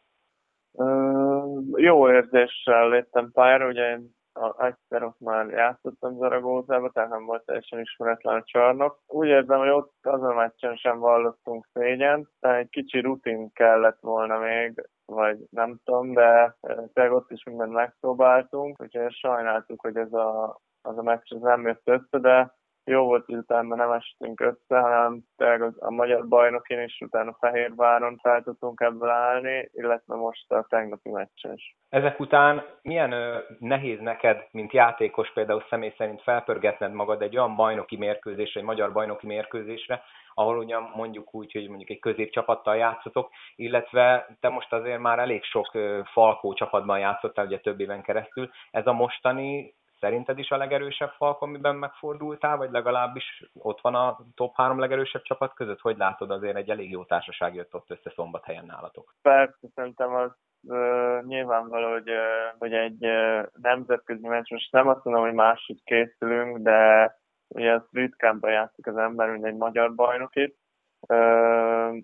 Uh, 0.71 1.79
jó 1.79 2.11
érzéssel 2.11 2.89
léptem 2.89 3.31
pályára, 3.31 3.67
ugye 3.67 3.89
én 3.89 4.17
egyszer 4.57 5.03
ott 5.03 5.19
már 5.19 5.47
játszottam 5.47 6.17
Zaragózába, 6.17 6.89
tehát 6.89 7.09
nem 7.09 7.25
volt 7.25 7.45
teljesen 7.45 7.79
ismeretlen 7.79 8.35
a 8.35 8.43
csarnok. 8.43 8.99
Úgy 9.07 9.27
érzem, 9.27 9.59
hogy 9.59 9.69
ott 9.69 9.93
azon 10.01 10.29
a 10.29 10.33
meccsen 10.33 10.75
sem 10.75 10.99
vallottunk 10.99 11.67
szégyen, 11.73 12.29
de 12.39 12.55
egy 12.55 12.69
kicsi 12.69 12.99
rutin 12.99 13.51
kellett 13.53 13.99
volna 14.01 14.37
még, 14.37 14.89
vagy 15.09 15.37
nem 15.49 15.79
tudom, 15.83 16.13
de 16.13 16.55
tényleg 16.93 17.13
ott 17.13 17.31
is 17.31 17.43
mindent 17.43 17.71
megpróbáltunk, 17.71 18.81
úgyhogy 18.81 19.11
sajnáltuk, 19.11 19.81
hogy 19.81 19.97
ez 19.97 20.13
a, 20.13 20.59
az 20.81 20.97
a 20.97 21.01
meccs 21.01 21.33
nem 21.33 21.65
jött 21.67 21.87
össze, 21.87 22.19
de 22.19 22.57
jó 22.89 23.05
volt, 23.05 23.25
hogy 23.25 23.35
utána 23.35 23.75
nem 23.75 23.91
estünk 23.91 24.39
össze, 24.41 24.79
hanem 24.79 25.23
tényleg 25.37 25.73
a 25.79 25.91
magyar 25.91 26.27
bajnokin 26.27 26.81
is 26.81 27.01
utána 27.01 27.37
Fehérváron 27.39 28.17
fel 28.17 28.43
tudtunk 28.43 28.79
ebből 28.81 29.09
állni, 29.09 29.69
illetve 29.73 30.15
most 30.15 30.51
a 30.51 30.65
tegnapi 30.69 31.09
meccsen 31.09 31.53
is. 31.53 31.77
Ezek 31.89 32.19
után 32.19 32.63
milyen 32.81 33.11
ö, 33.11 33.37
nehéz 33.59 33.99
neked, 33.99 34.47
mint 34.51 34.73
játékos 34.73 35.33
például 35.33 35.63
személy 35.69 35.93
szerint 35.97 36.21
felpörgetned 36.21 36.91
magad 36.91 37.21
egy 37.21 37.37
olyan 37.37 37.55
bajnoki 37.55 37.97
mérkőzésre, 37.97 38.59
egy 38.59 38.65
magyar 38.65 38.91
bajnoki 38.91 39.27
mérkőzésre, 39.27 40.03
ahol 40.33 40.57
ugye 40.57 40.77
mondjuk 40.79 41.33
úgy, 41.33 41.51
hogy 41.51 41.67
mondjuk 41.67 41.89
egy 41.89 41.99
középcsapattal 41.99 42.75
játszotok, 42.75 43.29
illetve 43.55 44.37
te 44.39 44.49
most 44.49 44.73
azért 44.73 44.99
már 44.99 45.19
elég 45.19 45.43
sok 45.43 45.73
ö, 45.73 45.99
falkó 46.11 46.53
csapatban 46.53 46.99
játszottál, 46.99 47.45
ugye 47.45 47.59
több 47.59 47.79
éven 47.79 48.01
keresztül. 48.01 48.49
Ez 48.71 48.87
a 48.87 48.93
mostani 48.93 49.77
Szerinted 49.99 50.39
is 50.39 50.49
a 50.49 50.57
legerősebb 50.57 51.09
falk, 51.09 51.41
amiben 51.41 51.75
megfordultál, 51.75 52.57
vagy 52.57 52.71
legalábbis 52.71 53.43
ott 53.53 53.81
van 53.81 53.95
a 53.95 54.19
top 54.35 54.55
három 54.55 54.79
legerősebb 54.79 55.21
csapat 55.21 55.53
között? 55.53 55.79
Hogy 55.79 55.97
látod, 55.97 56.31
azért 56.31 56.55
egy 56.55 56.69
elég 56.69 56.91
jó 56.91 57.03
társaság 57.03 57.55
jött 57.55 57.73
ott 57.73 57.89
össze 57.89 58.11
szombathelyen 58.15 58.65
nálatok? 58.65 59.13
Persze, 59.21 59.67
szerintem 59.75 60.15
az 60.15 60.31
uh, 60.61 61.23
nyilvánvaló, 61.23 61.91
hogy, 61.91 62.09
uh, 62.09 62.57
hogy 62.57 62.73
egy 62.73 63.05
uh, 63.05 63.45
nemzetközi 63.61 64.27
meccs, 64.27 64.51
most 64.51 64.71
nem 64.71 64.87
azt 64.87 65.03
mondom, 65.03 65.23
hogy 65.23 65.33
máshogy 65.33 65.83
készülünk, 65.83 66.57
de 66.57 67.11
ugye 67.47 67.71
ezt 67.71 67.87
ritkánban 67.91 68.51
játszik 68.51 68.87
az 68.87 68.97
ember, 68.97 69.29
mint 69.29 69.45
egy 69.45 69.55
magyar 69.55 69.95
bajnokit, 69.95 70.57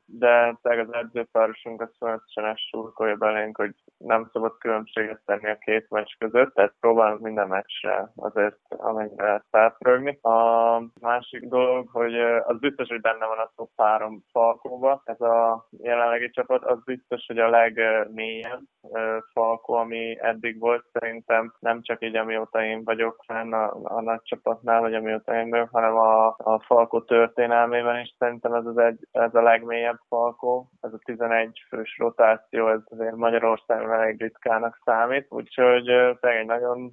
de 0.05 0.57
tényleg 0.61 0.87
az 0.87 0.93
edzőpárosunk 0.93 1.81
az 1.81 1.95
folyamatosan 1.97 2.45
ezt 2.45 2.67
súrkolja 2.69 3.15
belénk, 3.15 3.57
hogy 3.57 3.73
nem 3.97 4.29
szabad 4.31 4.57
különbséget 4.57 5.21
tenni 5.25 5.49
a 5.49 5.57
két 5.57 5.89
meccs 5.89 6.11
között, 6.17 6.53
tehát 6.53 6.75
próbálunk 6.79 7.21
minden 7.21 7.47
meccsre 7.47 8.11
azért 8.15 8.57
amennyire 8.67 9.23
lehet 9.23 9.45
felprögni. 9.51 10.19
A 10.21 10.79
másik 11.01 11.47
dolog, 11.47 11.89
hogy 11.91 12.15
az 12.19 12.59
biztos, 12.59 12.87
hogy 12.87 13.01
benne 13.01 13.25
van 13.25 13.37
a 13.37 13.51
top 13.55 13.69
három 13.77 14.23
falkóba, 14.31 15.01
ez 15.05 15.21
a 15.21 15.67
jelenlegi 15.77 16.29
csapat, 16.29 16.63
az 16.63 16.83
biztos, 16.83 17.25
hogy 17.27 17.37
a 17.37 17.49
legmélyebb 17.49 18.61
falkó, 19.33 19.73
ami 19.73 20.17
eddig 20.21 20.59
volt 20.59 20.85
szerintem, 20.91 21.53
nem 21.59 21.81
csak 21.81 22.03
így 22.03 22.15
amióta 22.15 22.63
én 22.63 22.83
vagyok 22.83 23.23
fenn 23.27 23.53
a, 23.53 23.73
a 23.83 24.01
nagy 24.01 24.21
csapatnál, 24.21 24.81
vagy 24.81 24.93
amióta 24.93 25.35
én 25.35 25.49
vagyok, 25.49 25.69
hanem 25.71 25.95
a, 25.95 26.25
a 26.27 26.63
falkó 26.65 27.01
történelmében 27.01 27.99
is 27.99 28.15
szerintem 28.17 28.53
ez 28.53 28.65
az 28.65 28.77
egy, 28.85 29.07
ez 29.11 29.35
a 29.35 29.41
legmélyebb 29.41 29.99
falkó, 30.07 30.69
ez 30.81 30.93
a 30.93 30.99
11 31.03 31.65
fős 31.69 31.97
rotáció, 31.97 32.69
ez 32.69 32.81
azért 32.85 33.15
Magyarországon 33.15 33.91
elég 33.91 34.21
ritkának 34.21 34.81
számít, 34.85 35.25
úgyhogy 35.29 35.83
tényleg 36.19 36.39
egy 36.39 36.45
nagyon 36.45 36.91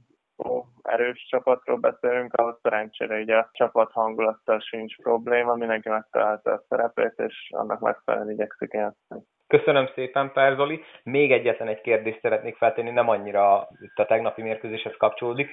erős 0.82 1.26
csapatról 1.30 1.76
beszélünk, 1.76 2.34
ahhoz 2.34 2.58
szerencsére 2.62 3.20
így 3.20 3.30
a 3.30 3.48
csapat 3.52 3.92
hangulattal 3.92 4.60
sincs 4.60 4.96
probléma, 4.96 5.54
mindenki 5.54 5.88
megtalálta 5.88 6.52
a 6.52 6.64
szerepét, 6.68 7.14
és 7.16 7.50
annak 7.54 7.80
megfelelően 7.80 8.30
igyekszik 8.30 8.72
játszani. 8.72 9.22
Köszönöm 9.58 9.88
szépen, 9.94 10.32
Perzoli. 10.32 10.82
Még 11.02 11.32
egyetlen 11.32 11.68
egy 11.68 11.80
kérdést 11.80 12.20
szeretnék 12.20 12.56
feltenni, 12.56 12.90
nem 12.90 13.08
annyira 13.08 13.68
itt 13.80 13.98
a 13.98 14.06
tegnapi 14.06 14.42
mérkőzéshez 14.42 14.96
kapcsolódik. 14.96 15.50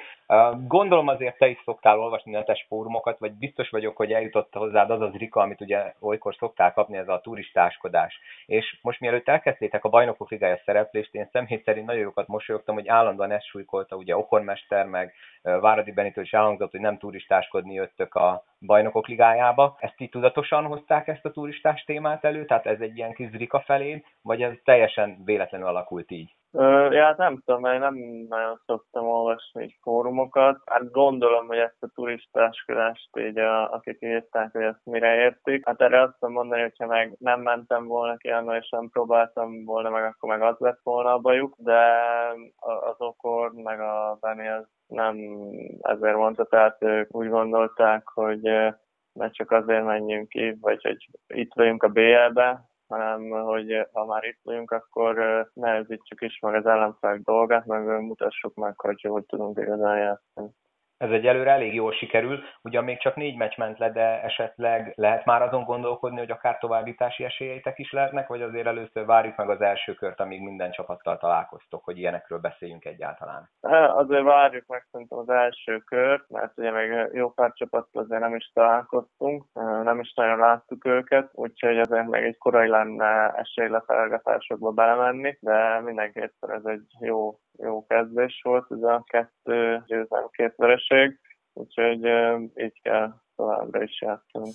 Gondolom 0.68 1.08
azért 1.08 1.38
te 1.38 1.48
is 1.48 1.62
szoktál 1.66 2.00
olvasni 2.00 2.32
netes 2.32 2.66
fórumokat, 2.68 3.20
vagy 3.20 3.32
biztos 3.32 3.70
vagyok, 3.70 3.98
hogy 3.98 4.12
eljutott 4.12 4.54
hozzád 4.54 4.90
az 4.92 5.02
az 5.02 5.14
rika, 5.14 5.42
amit 5.42 5.62
ugye 5.62 5.94
olykor 6.00 6.36
szoktál 6.36 6.74
kapni, 6.74 6.98
ez 6.98 7.08
a 7.08 7.20
turistáskodás. 7.24 8.20
És 8.46 8.78
most 8.82 9.00
mielőtt 9.00 9.28
elkezdtétek 9.28 9.84
a 9.84 9.90
bajnokok 9.90 10.30
ligája 10.30 10.62
szereplést, 10.66 11.16
én 11.16 11.30
személy 11.32 11.62
szerint 11.66 11.86
nagyon 11.86 12.02
jókat 12.02 12.28
mosolyogtam, 12.28 12.76
hogy 12.76 12.88
állandóan 12.88 13.32
ezt 13.32 13.46
súlykolta, 13.46 13.96
ugye 13.96 14.18
Okormester, 14.18 14.86
meg 14.86 15.14
Váradi 15.42 15.92
Benitől 15.92 16.24
is 16.24 16.34
elhangzott, 16.34 16.72
hogy 16.72 16.80
nem 16.80 16.98
turistáskodni 16.98 17.74
jöttök 17.74 18.16
a 18.16 18.44
bajnokok 18.66 19.08
ligájába. 19.08 19.78
Ezt 19.80 20.02
így 20.02 20.10
tudatosan 20.10 20.66
hozták 20.66 21.08
ezt 21.08 21.26
a 21.26 21.32
turistás 21.32 21.84
témát 21.84 22.24
elő, 22.24 22.46
tehát 22.46 22.66
ez 22.66 22.80
egy 22.80 22.98
ilyen 22.98 23.14
kis 23.14 23.32
rika 23.32 23.60
felé, 23.60 24.04
vagy 24.22 24.42
ez 24.42 24.54
teljesen 24.64 25.22
véletlenül 25.26 25.68
alakult 25.68 26.12
így? 26.12 26.39
Ja, 26.52 27.04
hát 27.04 27.18
nem 27.18 27.42
tudom, 27.46 27.62
mert 27.62 27.80
nem 27.80 27.96
nagyon 28.30 28.62
szoktam 28.66 29.06
olvasni 29.08 29.64
így 29.64 29.78
fórumokat. 29.82 30.62
Hát 30.66 30.92
gondolom, 30.92 31.48
hogy 31.48 31.58
ezt 31.58 31.84
a 31.84 31.90
turistáskodást 31.94 33.18
így, 33.18 33.38
a, 33.38 33.74
akik 33.74 33.98
írták, 34.02 34.52
hogy 34.52 34.62
ezt 34.62 34.86
mire 34.86 35.16
értik. 35.16 35.66
Hát 35.66 35.82
erre 35.82 36.02
azt 36.02 36.16
tudom 36.20 36.34
mondani, 36.34 36.62
hogyha 36.62 36.86
meg 36.86 37.16
nem 37.20 37.42
mentem 37.42 37.86
volna 37.88 38.18
ki 38.18 38.30
annól, 38.30 38.56
és 38.56 38.70
nem 38.70 38.90
próbáltam 38.90 39.66
volna 39.66 39.90
meg, 39.90 40.04
akkor 40.04 40.30
meg 40.30 40.42
az 40.42 40.56
lett 40.60 40.80
volna 40.84 41.14
a 41.14 41.20
bajuk, 41.20 41.56
de 41.58 41.80
az 42.60 42.96
Okor, 42.98 43.52
meg 43.52 43.80
a 43.80 44.18
Benny 44.20 44.48
az 44.48 44.66
nem 44.88 45.18
ezért 45.82 46.16
mondta, 46.16 46.46
tehát 46.46 46.84
ők 46.84 47.16
úgy 47.16 47.30
gondolták, 47.30 48.08
hogy 48.08 48.42
ne 49.14 49.30
csak 49.30 49.52
azért 49.52 49.86
menjünk 49.86 50.30
ki, 50.30 50.58
vagy 50.62 50.84
hogy 50.84 51.10
itt 51.28 51.54
vagyunk 51.54 51.84
a 51.84 51.88
BL-be, 51.88 52.70
hanem 52.90 53.30
hogy 53.30 53.88
ha 53.92 54.06
már 54.06 54.24
itt 54.24 54.40
vagyunk, 54.44 54.72
akkor 54.72 55.16
nehezítsük 55.54 56.22
is 56.22 56.40
meg 56.40 56.54
az 56.56 56.66
ellenfelek 56.66 57.22
dolgát, 57.22 57.66
meg 57.66 58.02
mutassuk 58.02 58.56
meg, 58.56 58.80
hogy 58.80 59.02
hogy 59.02 59.26
tudunk 59.26 59.60
igazán 59.60 59.98
játszani 59.98 60.50
ez 61.00 61.12
egy 61.12 61.28
előre 61.28 61.52
elég 61.52 61.74
jól 61.74 61.92
sikerül. 61.92 62.40
Ugyan 62.62 62.84
még 62.84 63.00
csak 63.00 63.16
négy 63.16 63.38
meccs 63.38 63.58
ment 63.58 63.80
le, 63.80 63.92
de 63.92 64.22
esetleg 64.24 64.94
lehet 64.96 65.26
már 65.26 65.42
azon 65.42 65.64
gondolkodni, 65.64 66.18
hogy 66.18 66.32
akár 66.32 66.58
továbbítási 66.58 67.24
esélyeitek 67.24 67.80
is 67.80 67.92
lehetnek, 67.92 68.28
vagy 68.28 68.42
azért 68.42 68.68
először 68.68 69.06
várjuk 69.06 69.36
meg 69.36 69.50
az 69.50 69.62
első 69.62 69.94
kört, 69.94 70.20
amíg 70.20 70.42
minden 70.42 70.72
csapattal 70.72 71.18
találkoztok, 71.18 71.84
hogy 71.84 71.98
ilyenekről 71.98 72.40
beszéljünk 72.40 72.86
egyáltalán? 72.86 73.50
Hát, 73.62 73.90
azért 73.90 74.24
várjuk 74.24 74.66
meg 74.68 74.88
szerintem 74.92 75.18
az 75.18 75.30
első 75.30 75.78
kört, 75.78 76.30
mert 76.30 76.58
ugye 76.58 76.72
még 76.72 77.10
jó 77.14 77.30
pár 77.30 77.52
csapattal 77.54 78.04
azért 78.04 78.22
nem 78.22 78.36
is 78.36 78.52
találkoztunk, 78.54 79.44
nem 79.84 80.00
is 80.00 80.14
nagyon 80.14 80.38
láttuk 80.38 80.86
őket, 80.86 81.30
úgyhogy 81.32 81.80
azért 81.80 82.08
még 82.08 82.24
egy 82.24 82.38
korai 82.38 82.68
lenne 82.68 83.32
esélylefelgatásokba 83.32 84.72
belemenni, 84.72 85.38
de 85.42 85.80
mindenképpen 85.80 86.52
ez 86.52 86.66
egy 86.66 86.86
jó 87.00 87.40
jó 87.64 87.86
kezdés 87.86 88.42
volt, 88.44 88.66
ez 88.70 88.82
a 88.82 89.04
kettő 89.08 89.84
győzelem 89.86 90.28
két 90.32 90.54
vereség, 90.90 91.20
úgyhogy 91.54 92.06
így 92.56 92.82
kell 92.82 93.14
továbbra 93.36 93.84
is 93.84 94.02
játszani. 94.02 94.52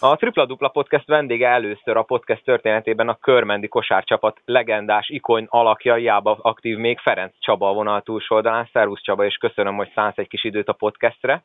A 0.00 0.16
Tripla 0.16 0.46
Dupla 0.46 0.68
Podcast 0.68 1.06
vendége 1.06 1.48
először 1.48 1.96
a 1.96 2.02
podcast 2.02 2.44
történetében 2.44 3.08
a 3.08 3.14
Körmendi 3.14 3.68
kosárcsapat 3.68 4.40
legendás 4.44 5.08
ikon 5.08 5.46
alakja, 5.48 5.94
hiába 5.94 6.38
aktív 6.42 6.76
még 6.76 6.98
Ferenc 6.98 7.34
Csaba 7.38 7.68
a 7.68 7.72
vonal 7.72 8.02
túlsoldalán. 8.02 8.68
Szervusz 8.72 9.02
Csaba, 9.02 9.24
és 9.24 9.36
köszönöm, 9.36 9.76
hogy 9.76 9.90
szánsz 9.94 10.18
egy 10.18 10.28
kis 10.28 10.44
időt 10.44 10.68
a 10.68 10.72
podcastre. 10.72 11.42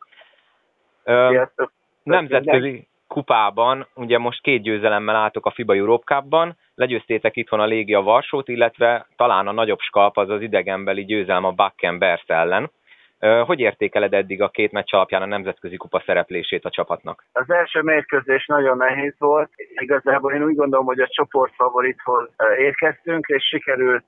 Sziasztok! 1.04 1.72
Nemzetközi 2.04 2.88
kupában, 3.08 3.88
ugye 3.96 4.18
most 4.18 4.42
két 4.42 4.62
győzelemmel 4.62 5.16
álltok 5.16 5.46
a 5.46 5.51
FIBA 5.51 5.75
Europe 5.75 6.16
Cup-ban, 6.16 6.58
legyőztétek 6.75 7.36
itthon 7.36 7.60
a 7.60 7.66
Légia 7.66 8.01
Varsót, 8.01 8.48
illetve 8.48 9.08
talán 9.16 9.48
a 9.48 9.51
nagyobb 9.51 9.80
skalp 9.80 10.18
az 10.18 10.30
az 10.30 10.42
idegenbeli 10.42 11.06
győzelem 11.06 11.44
a 11.44 11.51
Bakken 11.51 11.98
Bears 11.98 12.24
ellen. 12.27 12.72
Hogy 13.20 13.60
értékeled 13.60 14.14
eddig 14.14 14.42
a 14.42 14.50
két 14.50 14.72
meccs 14.72 14.94
alapján 14.94 15.22
a 15.22 15.26
nemzetközi 15.26 15.78
kupa 15.78 16.04
szereplését 16.06 16.66
a 16.66 16.70
csapatnak? 16.70 17.24
Az 17.32 17.50
első 17.50 17.82
mérkőzés 17.82 18.46
nagyon 18.46 18.78
nehéz 18.78 19.16
volt. 19.18 19.50
Igazából 19.56 20.34
én 20.34 20.44
úgy 20.44 20.56
gondolom, 20.56 20.86
hogy 20.86 21.00
a 21.00 21.08
csoport 21.08 21.54
favorithoz 21.56 22.30
érkeztünk, 22.58 23.28
és 23.28 23.44
sikerült 23.44 24.06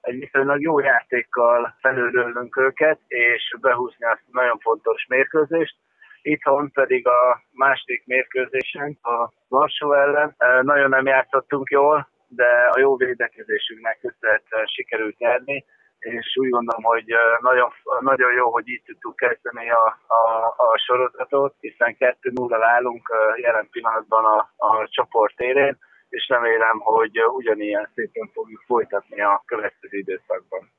egy 0.00 0.18
viszonylag 0.18 0.60
jó 0.60 0.78
játékkal 0.78 1.74
felülrölnünk 1.80 2.56
őket, 2.56 2.98
és 3.06 3.54
behúzni 3.60 4.06
azt 4.06 4.22
nagyon 4.32 4.58
fontos 4.58 5.06
mérkőzést. 5.08 5.76
Itthon 6.22 6.70
pedig 6.70 7.06
a 7.06 7.42
második 7.52 8.02
mérkőzésen 8.06 8.98
a 9.02 9.28
Varsó 9.48 9.92
ellen 9.92 10.36
nagyon 10.62 10.88
nem 10.88 11.06
játszottunk 11.06 11.70
jól, 11.70 12.08
de 12.28 12.68
a 12.70 12.78
jó 12.78 12.96
védekezésünknek 12.96 13.98
köszönhetően 14.00 14.66
sikerült 14.66 15.18
nyerni, 15.18 15.64
és 16.02 16.36
úgy 16.36 16.48
gondolom, 16.48 16.82
hogy 16.82 17.04
nagyon, 17.40 17.72
nagyon 18.00 18.32
jó, 18.32 18.50
hogy 18.50 18.68
így 18.68 18.82
tudtuk 18.86 19.16
kezdeni 19.16 19.70
a, 19.70 19.98
a, 20.06 20.46
a 20.46 20.78
sorozatot, 20.86 21.54
hiszen 21.60 21.96
2-0 21.98 22.58
állunk 22.60 23.12
jelen 23.36 23.68
pillanatban 23.70 24.24
a, 24.24 24.38
a 24.56 24.88
csoport 24.88 25.40
élén, 25.40 25.78
és 26.08 26.28
remélem, 26.28 26.78
hogy 26.78 27.24
ugyanilyen 27.24 27.90
szépen 27.94 28.30
fogjuk 28.32 28.62
folytatni 28.66 29.20
a 29.20 29.42
következő 29.46 29.98
időszakban. 29.98 30.70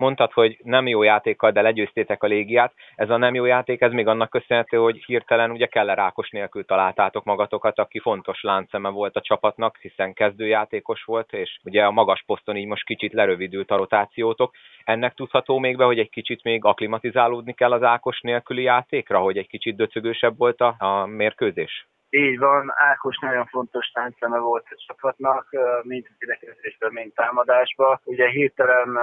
Mondtad, 0.00 0.32
hogy 0.32 0.58
nem 0.62 0.86
jó 0.86 1.02
játékkal, 1.02 1.50
de 1.50 1.62
legyőztétek 1.62 2.22
a 2.22 2.26
légiát. 2.26 2.72
Ez 2.94 3.10
a 3.10 3.16
nem 3.16 3.34
jó 3.34 3.44
játék, 3.44 3.80
ez 3.80 3.92
még 3.92 4.06
annak 4.06 4.30
köszönhető, 4.30 4.76
hogy 4.76 5.04
hirtelen 5.06 5.50
ugye 5.50 5.66
kell 5.66 5.94
Rákos 5.94 6.30
nélkül 6.30 6.64
találtátok 6.64 7.24
magatokat, 7.24 7.78
aki 7.78 7.98
fontos 7.98 8.42
lánceme 8.42 8.88
volt 8.88 9.16
a 9.16 9.20
csapatnak, 9.20 9.76
hiszen 9.76 10.12
kezdőjátékos 10.12 11.04
volt, 11.04 11.32
és 11.32 11.58
ugye 11.64 11.84
a 11.84 11.90
magas 11.90 12.22
poszton 12.26 12.56
így 12.56 12.66
most 12.66 12.84
kicsit 12.84 13.12
lerövidült 13.12 13.70
a 13.70 13.76
rotációtok. 13.76 14.54
Ennek 14.84 15.14
tudható 15.14 15.58
még 15.58 15.76
be, 15.76 15.84
hogy 15.84 15.98
egy 15.98 16.10
kicsit 16.10 16.42
még 16.42 16.64
aklimatizálódni 16.64 17.52
kell 17.52 17.72
az 17.72 17.82
Ákos 17.82 18.20
nélküli 18.20 18.62
játékra, 18.62 19.18
hogy 19.18 19.36
egy 19.36 19.48
kicsit 19.48 19.76
döcögősebb 19.76 20.36
volt 20.36 20.60
a, 20.60 20.74
a 20.78 21.06
mérkőzés? 21.06 21.86
Így 22.10 22.38
van, 22.38 22.72
Ákos 22.74 23.18
nagyon 23.18 23.46
fontos 23.46 23.86
táncszeme 23.86 24.38
volt 24.38 24.66
a 24.70 24.74
csapatnak, 24.86 25.48
mind 25.82 26.06
védekezésben, 26.18 26.92
mind 26.92 27.12
támadásban. 27.12 28.00
Ugye 28.04 28.28
hirtelen 28.28 28.98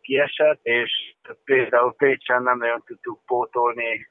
kiesett, 0.00 0.60
és 0.62 1.14
például 1.44 1.94
Pécsen 1.94 2.42
nem 2.42 2.58
nagyon 2.58 2.82
tudtuk 2.86 3.20
pótolni, 3.26 4.08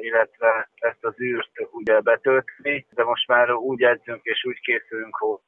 illetve 0.00 0.68
ezt 0.74 1.04
az 1.04 1.20
űrt 1.20 1.50
ugye 1.70 2.00
betölteni, 2.00 2.86
de 2.90 3.04
most 3.04 3.28
már 3.28 3.50
úgy 3.50 3.82
edzünk 3.82 4.20
és 4.22 4.44
úgy 4.44 4.60
készülünk, 4.60 5.16
hogy 5.16 5.38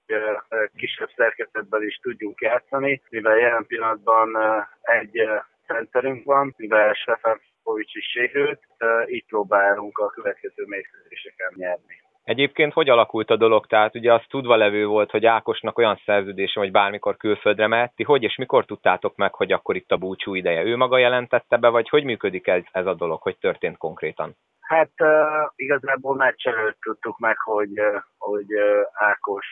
kisebb 0.77 1.11
szerkezetben 1.17 1.83
is 1.83 1.97
tudjunk 1.97 2.41
játszani, 2.41 3.03
mivel 3.11 3.37
jelen 3.37 3.67
pillanatban 3.67 4.37
egy 4.81 5.29
centerünk 5.67 6.25
van, 6.25 6.55
mivel 6.57 6.93
Stefan 6.93 7.41
Povics 7.63 7.95
is 7.95 8.07
sérült, 8.11 8.61
így 9.07 9.27
próbálunk 9.27 9.99
a 9.99 10.07
következő 10.07 10.65
mérkőzéseken 10.67 11.53
nyerni. 11.55 12.01
Egyébként 12.25 12.73
hogy 12.73 12.89
alakult 12.89 13.31
a 13.31 13.37
dolog? 13.37 13.67
Tehát 13.67 13.95
ugye 13.95 14.13
az 14.13 14.23
tudva 14.29 14.57
levő 14.57 14.87
volt, 14.87 15.11
hogy 15.11 15.27
Ákosnak 15.27 15.79
olyan 15.79 16.01
szerződése, 16.05 16.61
hogy 16.61 16.71
bármikor 16.71 17.17
külföldre 17.17 17.67
mehet. 17.67 17.93
Ti 17.95 18.03
hogy 18.03 18.23
és 18.23 18.37
mikor 18.37 18.65
tudtátok 18.65 19.17
meg, 19.17 19.35
hogy 19.35 19.53
akkor 19.53 19.77
itt 19.77 19.91
a 19.91 19.97
búcsú 19.97 20.35
ideje? 20.35 20.63
Ő 20.63 20.77
maga 20.77 20.99
jelentette 20.99 21.57
be, 21.57 21.69
vagy 21.69 21.89
hogy 21.89 22.05
működik 22.05 22.47
ez, 22.47 22.63
ez 22.73 22.87
a 22.87 22.95
dolog, 22.95 23.23
hogy 23.23 23.39
történt 23.39 23.77
konkrétan? 23.77 24.37
Hát 24.61 24.93
uh, 24.99 25.09
igazából 25.57 26.15
meccs 26.15 26.47
előtt 26.47 26.81
tudtuk 26.81 27.19
meg, 27.19 27.37
hogy, 27.39 27.81
uh, 27.81 28.03
hogy 28.19 28.55
uh, 28.55 28.81
Ákos 28.93 29.47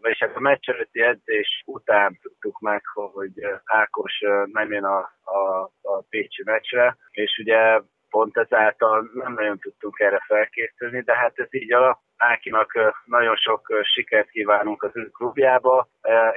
vagyis 0.00 0.18
hát 0.18 0.36
a 0.36 0.40
meccs 0.40 0.68
előtti 0.68 1.00
edzés 1.00 1.62
után 1.66 2.18
tudtuk 2.22 2.60
meg, 2.60 2.82
hogy 2.94 3.32
Ákos 3.64 4.18
nem 4.52 4.72
jön 4.72 4.84
a, 4.84 4.98
a, 5.24 5.70
a 5.92 6.04
Pécsi 6.10 6.42
meccsre, 6.44 6.96
és 7.10 7.38
ugye 7.38 7.80
pont 8.10 8.36
ezáltal 8.36 9.10
nem 9.14 9.32
nagyon 9.32 9.58
tudtunk 9.58 9.98
erre 9.98 10.24
felkészülni, 10.26 11.00
de 11.00 11.16
hát 11.16 11.38
ez 11.38 11.54
így 11.54 11.72
alap. 11.72 11.98
Ákinak 12.16 12.72
nagyon 13.04 13.36
sok 13.36 13.82
sikert 13.82 14.30
kívánunk 14.30 14.82
az 14.82 14.90
ő 14.94 15.08
klubjába. 15.08 15.88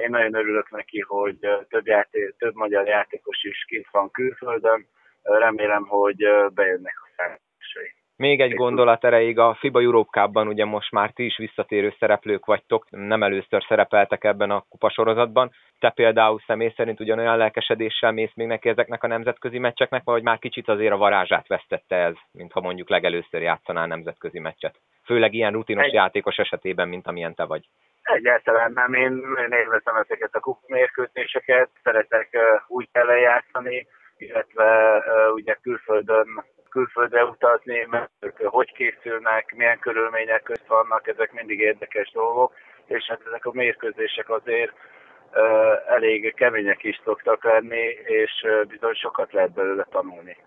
Én 0.02 0.10
nagyon 0.10 0.36
örülök 0.36 0.70
neki, 0.70 1.00
hogy 1.00 1.38
több, 1.70 1.86
játék, 1.86 2.36
több 2.38 2.54
magyar 2.54 2.88
játékos 2.88 3.44
is 3.44 3.66
kint 3.68 3.88
van 3.92 4.12
külföldön. 4.12 4.88
Remélem, 5.22 5.86
hogy 5.86 6.26
bejönnek 6.54 7.00
a. 7.02 7.05
Még 8.18 8.42
egy 8.42 8.54
gondolat 8.54 9.04
erejéig 9.04 9.40
a 9.40 9.56
FIBA 9.60 9.82
Europe 9.82 10.20
Cup-ban 10.20 10.48
ugye 10.48 10.66
most 10.66 10.92
már 10.92 11.12
ti 11.12 11.26
is 11.26 11.38
visszatérő 11.38 11.96
szereplők 12.00 12.46
vagytok, 12.46 12.86
nem 12.90 13.24
először 13.24 13.64
szerepeltek 13.68 14.24
ebben 14.24 14.52
a 14.52 14.66
kupasorozatban. 14.70 15.52
Te 15.80 15.90
például 15.90 16.40
személy 16.46 16.74
szerint 16.76 17.00
ugyanolyan 17.00 17.38
lelkesedéssel 17.38 18.12
mész 18.12 18.34
még 18.36 18.48
neki 18.48 18.70
ezeknek 18.70 19.04
a 19.04 19.08
nemzetközi 19.08 19.60
meccseknek, 19.60 20.02
vagy 20.04 20.24
már 20.24 20.40
kicsit 20.40 20.68
azért 20.68 20.94
a 20.94 20.98
varázsát 20.98 21.48
vesztette 21.48 21.96
ez, 21.96 22.14
mintha 22.32 22.62
mondjuk 22.62 22.90
legelőször 22.90 23.42
játszanál 23.42 23.88
nemzetközi 23.88 24.40
meccset? 24.40 24.76
Főleg 25.06 25.34
ilyen 25.34 25.52
rutinos 25.52 25.86
egy... 25.86 25.94
játékos 25.94 26.38
esetében, 26.38 26.88
mint 26.88 27.08
amilyen 27.08 27.36
te 27.36 27.44
vagy. 27.44 27.68
Egyáltalán 28.04 28.72
nem. 28.72 28.94
Én 28.94 29.12
nézem 29.50 29.96
ezeket 29.96 30.36
a 30.36 30.40
kupamérkőzéseket, 30.40 31.70
szeretek 31.84 32.38
úgy 32.68 32.88
kell 32.92 33.18
játszani, 33.18 33.88
illetve 34.18 35.02
ugye 35.34 35.54
külföldön 35.62 36.28
külföldre 36.76 37.24
utazni, 37.26 37.86
mert 37.90 38.12
hogy 38.44 38.72
készülnek, 38.74 39.54
milyen 39.56 39.80
körülmények 39.80 40.44
között 40.44 40.68
vannak, 40.68 41.08
ezek 41.08 41.32
mindig 41.32 41.60
érdekes 41.60 42.12
dolgok, 42.12 42.54
és 42.86 43.06
hát 43.08 43.22
ezek 43.28 43.46
a 43.46 43.52
mérkőzések 43.54 44.30
azért 44.30 44.74
elég 45.88 46.34
kemények 46.34 46.84
is 46.84 47.02
szoktak 47.04 47.44
lenni, 47.44 47.86
és 48.04 48.32
bizony 48.68 48.94
sokat 48.94 49.34
lehet 49.34 49.54
belőle 49.54 49.88
tanulni. 49.90 50.38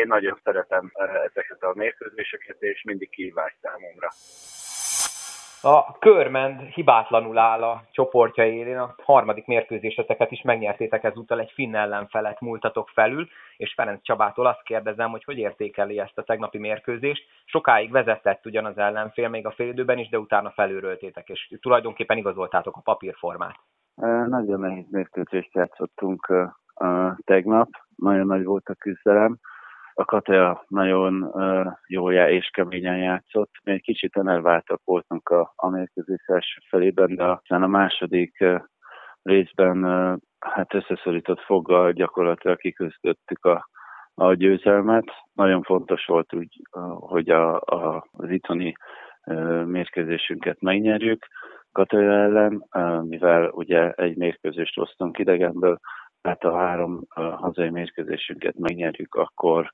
Én 0.00 0.06
nagyon 0.06 0.38
szeretem 0.44 0.92
ezeket 1.28 1.62
a 1.62 1.72
mérkőzéseket, 1.74 2.56
és 2.58 2.82
mindig 2.82 3.10
kihívás 3.10 3.56
számomra. 3.62 4.08
A 5.66 5.98
Körmend 5.98 6.60
hibátlanul 6.60 7.38
áll 7.38 7.62
a 7.62 7.82
csoportja 7.90 8.46
élén, 8.46 8.78
a 8.78 8.94
harmadik 9.02 9.46
mérkőzéseteket 9.46 10.30
is 10.30 10.42
megnyertétek 10.42 11.04
ezúttal 11.04 11.40
egy 11.40 11.50
finn 11.50 11.74
ellenfelet 11.74 12.40
múltatok 12.40 12.88
felül, 12.88 13.28
és 13.56 13.72
Ferenc 13.74 14.02
Csabától 14.02 14.46
azt 14.46 14.62
kérdezem, 14.62 15.10
hogy 15.10 15.24
hogy 15.24 15.38
értékeli 15.38 15.98
ezt 15.98 16.18
a 16.18 16.22
tegnapi 16.22 16.58
mérkőzést. 16.58 17.24
Sokáig 17.44 17.90
vezetett 17.90 18.46
ugyan 18.46 18.64
az 18.64 18.78
ellenfél 18.78 19.28
még 19.28 19.46
a 19.46 19.50
félidőben 19.50 19.98
is, 19.98 20.08
de 20.08 20.18
utána 20.18 20.50
felőröltétek, 20.50 21.28
és 21.28 21.52
tulajdonképpen 21.60 22.16
igazoltátok 22.16 22.76
a 22.76 22.80
papírformát. 22.80 23.56
Nagyon 24.26 24.60
nehéz 24.60 24.90
mérkőzést 24.90 25.54
játszottunk 25.54 26.32
tegnap, 27.24 27.68
nagyon 27.96 28.26
nagy 28.26 28.44
volt 28.44 28.68
a 28.68 28.74
küzdelem 28.74 29.38
a 29.94 30.04
Katea 30.04 30.64
nagyon 30.68 31.22
uh, 31.22 31.66
jól 31.86 32.12
és 32.12 32.50
keményen 32.52 32.98
játszott. 32.98 33.50
Mi 33.64 33.72
egy 33.72 33.82
kicsit 33.82 34.16
enerváltak 34.16 34.80
voltunk 34.84 35.28
a, 35.28 35.52
a 35.56 35.68
mérkőzés 35.68 36.24
első 36.26 36.60
felében, 36.68 37.14
de 37.14 37.24
aztán 37.24 37.62
a 37.62 37.66
második 37.66 38.36
uh, 38.40 38.60
részben 39.22 39.84
uh, 39.84 40.18
hát 40.38 40.74
összeszorított 40.74 41.40
foggal 41.40 41.92
gyakorlatilag 41.92 42.56
kiküzdöttük 42.58 43.44
a, 43.44 43.68
a 44.14 44.34
győzelmet. 44.34 45.04
Nagyon 45.32 45.62
fontos 45.62 46.06
volt 46.06 46.34
úgy, 46.34 46.60
hogy 46.98 47.30
a, 47.30 47.54
a, 47.54 48.06
az 48.12 48.30
itthoni 48.30 48.74
mérkőzésünket 49.64 50.60
megnyerjük 50.60 51.26
Katea 51.72 52.12
ellen, 52.12 52.64
mivel 53.02 53.48
ugye 53.48 53.90
egy 53.90 54.16
mérkőzést 54.16 54.78
osztunk 54.78 55.18
idegenből, 55.18 55.78
tehát 56.24 56.44
a 56.44 56.56
három 56.56 57.00
hazai 57.14 57.70
mérkőzésünket 57.70 58.58
megnyerjük, 58.58 59.14
akkor 59.14 59.70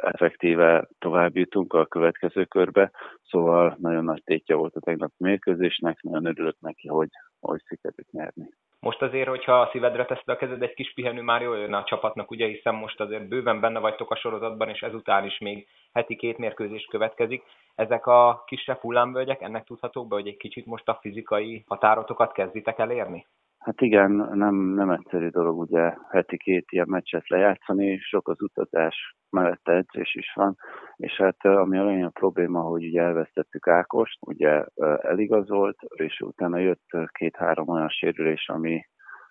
effektíve 0.00 0.88
tovább 0.98 1.36
jutunk 1.36 1.72
a 1.72 1.86
következő 1.86 2.44
körbe, 2.44 2.90
szóval 3.30 3.76
nagyon 3.80 4.04
nagy 4.04 4.22
tétje 4.24 4.54
volt 4.54 4.76
a 4.76 4.80
tegnapi 4.80 5.14
mérkőzésnek, 5.18 6.02
nagyon 6.02 6.26
örülök 6.26 6.56
neki, 6.60 6.88
hogy, 6.88 7.08
hogy 7.40 7.60
sikerült 7.66 8.10
nyerni. 8.10 8.48
Most 8.80 9.02
azért, 9.02 9.28
hogyha 9.28 9.60
a 9.60 9.68
szívedre 9.72 10.04
teszed 10.04 10.28
a 10.28 10.36
kezed, 10.36 10.62
egy 10.62 10.74
kis 10.74 10.92
pihenő 10.94 11.22
már 11.22 11.42
jól 11.42 11.58
jön 11.58 11.74
a 11.74 11.84
csapatnak, 11.84 12.30
ugye, 12.30 12.46
hiszen 12.46 12.74
most 12.74 13.00
azért 13.00 13.28
bőven 13.28 13.60
benne 13.60 13.78
vagytok 13.78 14.10
a 14.10 14.16
sorozatban, 14.16 14.68
és 14.68 14.80
ezután 14.80 15.24
is 15.24 15.38
még 15.38 15.68
heti 15.92 16.16
két 16.16 16.38
mérkőzés 16.38 16.86
következik. 16.90 17.42
Ezek 17.74 18.06
a 18.06 18.42
kisebb 18.46 18.78
hullámvölgyek, 18.78 19.42
ennek 19.42 19.64
tudhatók 19.64 20.08
be, 20.08 20.14
hogy 20.14 20.26
egy 20.26 20.36
kicsit 20.36 20.66
most 20.66 20.88
a 20.88 20.98
fizikai 21.00 21.64
határotokat 21.66 22.32
kezditek 22.32 22.78
elérni? 22.78 23.26
Hát 23.62 23.80
igen, 23.80 24.10
nem, 24.32 24.54
nem 24.54 24.90
egyszerű 24.90 25.28
dolog 25.28 25.58
ugye 25.58 25.94
heti 26.08 26.36
két 26.36 26.64
ilyen 26.68 26.88
meccset 26.88 27.28
lejátszani, 27.28 27.98
sok 27.98 28.28
az 28.28 28.42
utazás 28.42 29.16
mellett 29.30 29.68
edzés 29.68 30.14
is 30.14 30.32
van, 30.34 30.56
és 30.96 31.16
hát 31.16 31.44
ami 31.44 31.78
a 31.78 31.84
legnagyobb 31.84 32.12
probléma, 32.12 32.60
hogy 32.60 32.84
ugye 32.84 33.02
elvesztettük 33.02 33.68
Ákost, 33.68 34.18
ugye 34.20 34.64
eligazolt, 35.00 35.76
és 35.94 36.20
utána 36.20 36.58
jött 36.58 36.86
két-három 37.12 37.68
olyan 37.68 37.88
sérülés, 37.88 38.48
ami, 38.48 38.86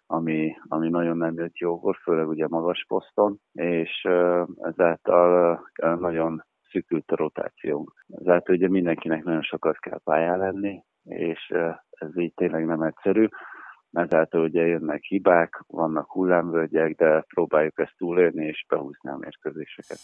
ami, 0.06 0.56
ami 0.68 0.90
nagyon 0.90 1.18
nem 1.18 1.34
jött 1.34 1.58
jókor, 1.58 1.96
főleg 2.04 2.28
ugye 2.28 2.48
magas 2.48 2.86
poszton, 2.88 3.38
és 3.54 4.08
ezáltal 4.62 5.60
nagyon 6.00 6.44
szűkült 6.70 7.12
a 7.12 7.16
rotációnk. 7.16 7.94
Ezáltal 8.08 8.56
ugye 8.56 8.70
mindenkinek 8.70 9.24
nagyon 9.24 9.42
sokat 9.42 9.80
kell 9.80 10.00
pályán 10.04 10.38
lenni, 10.38 10.84
és 11.04 11.54
ez 11.90 12.18
így 12.18 12.34
tényleg 12.34 12.66
nem 12.66 12.82
egyszerű 12.82 13.28
ezáltal 13.92 14.42
ugye 14.42 14.66
jönnek 14.66 15.04
hibák, 15.04 15.64
vannak 15.68 16.12
hullámvölgyek, 16.12 16.96
de 16.96 17.26
próbáljuk 17.28 17.80
ezt 17.80 17.96
túlélni 17.98 18.46
és 18.46 18.66
behúzni 18.68 19.10
a 19.10 19.18
mérkőzéseket. 19.18 20.00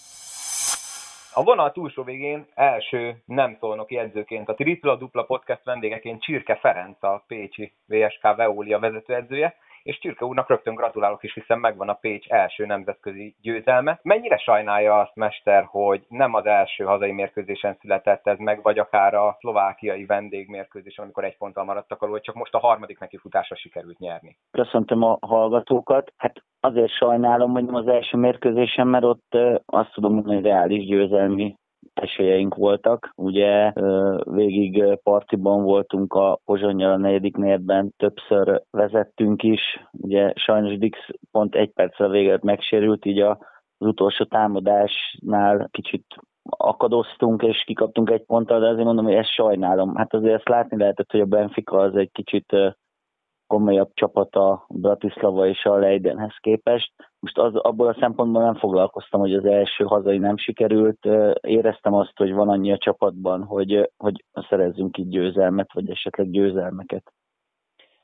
A 1.33 1.43
vonal 1.43 1.71
túlsó 1.71 2.03
végén 2.03 2.45
első 2.55 3.21
nem 3.25 3.57
szólnoki 3.59 3.97
edzőként, 3.97 4.49
a 4.49 4.53
Tripla 4.53 4.95
Dupla 4.95 5.23
podcast 5.23 5.63
vendégeként 5.63 6.21
Csirke 6.21 6.55
Ferenc, 6.55 7.03
a 7.03 7.23
Pécsi 7.27 7.73
VSK 7.85 8.21
Veólia 8.35 8.79
vezetőedzője, 8.79 9.55
és 9.87 9.99
Csirke 9.99 10.25
úrnak 10.25 10.49
rögtön 10.49 10.75
gratulálok 10.75 11.23
is, 11.23 11.33
hiszen 11.33 11.59
megvan 11.59 11.89
a 11.89 11.93
Pécs 11.93 12.27
első 12.27 12.65
nemzetközi 12.65 13.35
győzelme. 13.41 13.99
Mennyire 14.03 14.37
sajnálja 14.37 14.99
azt, 14.99 15.15
Mester, 15.15 15.63
hogy 15.63 16.05
nem 16.07 16.33
az 16.33 16.45
első 16.45 16.83
hazai 16.83 17.11
mérkőzésen 17.11 17.77
született 17.81 18.27
ez 18.27 18.37
meg, 18.37 18.61
vagy 18.61 18.79
akár 18.79 19.13
a 19.13 19.37
szlovákiai 19.39 20.05
vendégmérkőzésen, 20.05 21.03
amikor 21.03 21.23
egy 21.23 21.37
ponttal 21.37 21.63
maradtak 21.63 22.01
alul, 22.01 22.19
csak 22.19 22.35
most 22.35 22.53
a 22.53 22.59
harmadik 22.59 22.99
neki 22.99 23.17
futásra 23.17 23.55
sikerült 23.55 23.99
nyerni? 23.99 24.37
Köszöntöm 24.51 25.03
a 25.03 25.17
hallgatókat. 25.21 26.13
Hát 26.17 26.43
azért 26.59 26.91
sajnálom, 26.91 27.51
hogy 27.51 27.65
nem 27.65 27.75
az 27.75 27.87
első 27.87 28.17
mérkőzésen, 28.17 28.87
mert 28.87 29.03
ott 29.03 29.37
azt 29.65 29.93
tudom 29.93 30.13
mondani, 30.13 30.35
hogy 30.35 30.45
reális 30.45 30.85
győzelmi 30.85 31.55
esélyeink 31.97 32.55
voltak. 32.55 33.11
Ugye 33.15 33.71
végig 34.23 34.99
partiban 35.03 35.63
voltunk 35.63 36.13
a 36.13 36.39
Pozsonyjal 36.45 36.91
a 36.91 36.97
negyedik 36.97 37.37
negyedben, 37.37 37.93
többször 37.97 38.61
vezettünk 38.71 39.43
is. 39.43 39.61
Ugye 39.91 40.33
sajnos 40.35 40.77
Dix 40.77 40.99
pont 41.31 41.55
egy 41.55 41.71
perccel 41.71 42.09
véget 42.09 42.43
megsérült, 42.43 43.05
így 43.05 43.19
az 43.19 43.37
utolsó 43.77 44.23
támadásnál 44.23 45.67
kicsit 45.71 46.05
akadoztunk 46.49 47.43
és 47.43 47.63
kikaptunk 47.65 48.09
egy 48.09 48.25
ponttal, 48.25 48.59
de 48.59 48.67
azért 48.67 48.85
mondom, 48.85 49.05
hogy 49.05 49.13
ezt 49.13 49.33
sajnálom. 49.33 49.95
Hát 49.95 50.13
azért 50.13 50.33
ezt 50.33 50.49
látni 50.49 50.77
lehetett, 50.77 51.11
hogy 51.11 51.19
a 51.19 51.25
Benfica 51.25 51.77
az 51.77 51.95
egy 51.95 52.11
kicsit 52.11 52.55
komolyabb 53.47 53.91
csapat 53.93 54.35
a 54.35 54.65
Bratislava 54.69 55.47
és 55.47 55.63
a 55.63 55.75
Leidenhez 55.75 56.35
képest. 56.39 56.93
Most 57.19 57.37
az, 57.37 57.55
abból 57.55 57.87
a 57.87 57.97
szempontból 57.99 58.41
nem 58.41 58.55
foglalkoztam, 58.55 59.19
hogy 59.19 59.33
az 59.33 59.45
első 59.45 59.83
hazai 59.83 60.17
nem 60.17 60.37
sikerült. 60.37 61.05
Éreztem 61.41 61.93
azt, 61.93 62.17
hogy 62.17 62.33
van 62.33 62.49
annyi 62.49 62.71
a 62.71 62.77
csapatban, 62.77 63.43
hogy, 63.43 63.91
hogy 63.97 64.23
szerezzünk 64.49 64.97
így 64.97 65.09
győzelmet, 65.09 65.73
vagy 65.73 65.89
esetleg 65.89 66.29
győzelmeket. 66.29 67.13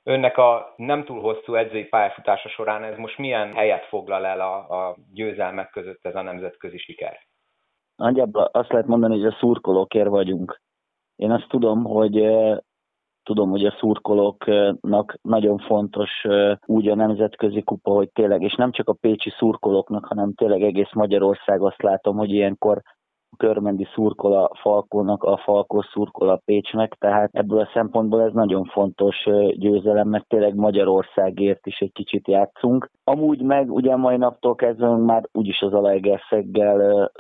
Önnek 0.04 0.38
a 0.38 0.74
nem 0.76 1.04
túl 1.04 1.22
hosszú 1.22 1.56
edzői 1.56 1.84
pályafutása 1.84 2.50
során 2.50 2.84
ez 2.84 2.98
most 2.98 3.18
milyen 3.18 3.54
helyet 3.54 3.86
foglal 3.86 4.26
el 4.26 4.40
a, 4.40 4.56
a 4.56 4.96
győzelmek 5.14 5.70
között 5.70 6.06
ez 6.06 6.16
a 6.16 6.22
nemzetközi 6.22 6.78
siker? 6.78 7.20
Nagyjából 7.96 8.44
azt 8.44 8.72
lehet 8.72 8.88
mondani, 8.88 9.20
hogy 9.20 9.34
a 9.34 9.38
szurkolókért 9.40 10.08
vagyunk. 10.08 10.62
Én 11.16 11.32
azt 11.32 11.48
tudom, 11.48 11.84
hogy 11.84 12.16
tudom, 13.24 13.50
hogy 13.50 13.66
a 13.66 13.76
szurkolóknak 13.80 15.18
nagyon 15.22 15.58
fontos 15.58 16.26
úgy 16.66 16.88
a 16.88 16.96
nemzetközi 16.96 17.62
kupa, 17.62 17.92
hogy 17.92 18.10
tényleg, 18.14 18.42
és 18.42 18.56
nem 18.56 18.72
csak 18.72 18.88
a 18.90 18.94
pécsi 18.94 19.30
szurkolóknak, 19.30 20.06
hanem 20.06 20.34
tényleg 20.34 20.62
egész 20.62 20.94
Magyarország 20.94 21.62
azt 21.62 21.82
látom, 21.82 22.18
hogy 22.18 22.30
ilyenkor 22.30 22.82
Körmendi 23.38 23.88
szurkol 23.94 24.34
a 24.34 24.52
Falkónak, 24.62 25.24
a 25.24 25.38
Falkó 25.38 25.82
szurkol 25.82 26.30
a 26.30 26.42
Pécsnek, 26.46 26.96
tehát 27.00 27.30
ebből 27.34 27.60
a 27.60 27.70
szempontból 27.74 28.22
ez 28.22 28.34
nagyon 28.34 28.64
fontos 28.64 29.28
győzelem, 29.52 30.08
mert 30.08 30.28
tényleg 30.28 30.56
Magyarországért 30.56 31.68
is 31.68 31.80
egy 31.80 31.92
kicsit 31.92 32.28
játszunk. 32.28 32.90
Amúgy 33.04 33.42
meg 33.42 33.72
ugye 33.72 33.96
mai 33.96 34.18
naptól 34.18 34.56
kezdve 34.56 34.96
már 34.96 35.24
úgyis 35.32 35.62
az 35.62 35.74
Alegerszeggel 35.74 37.12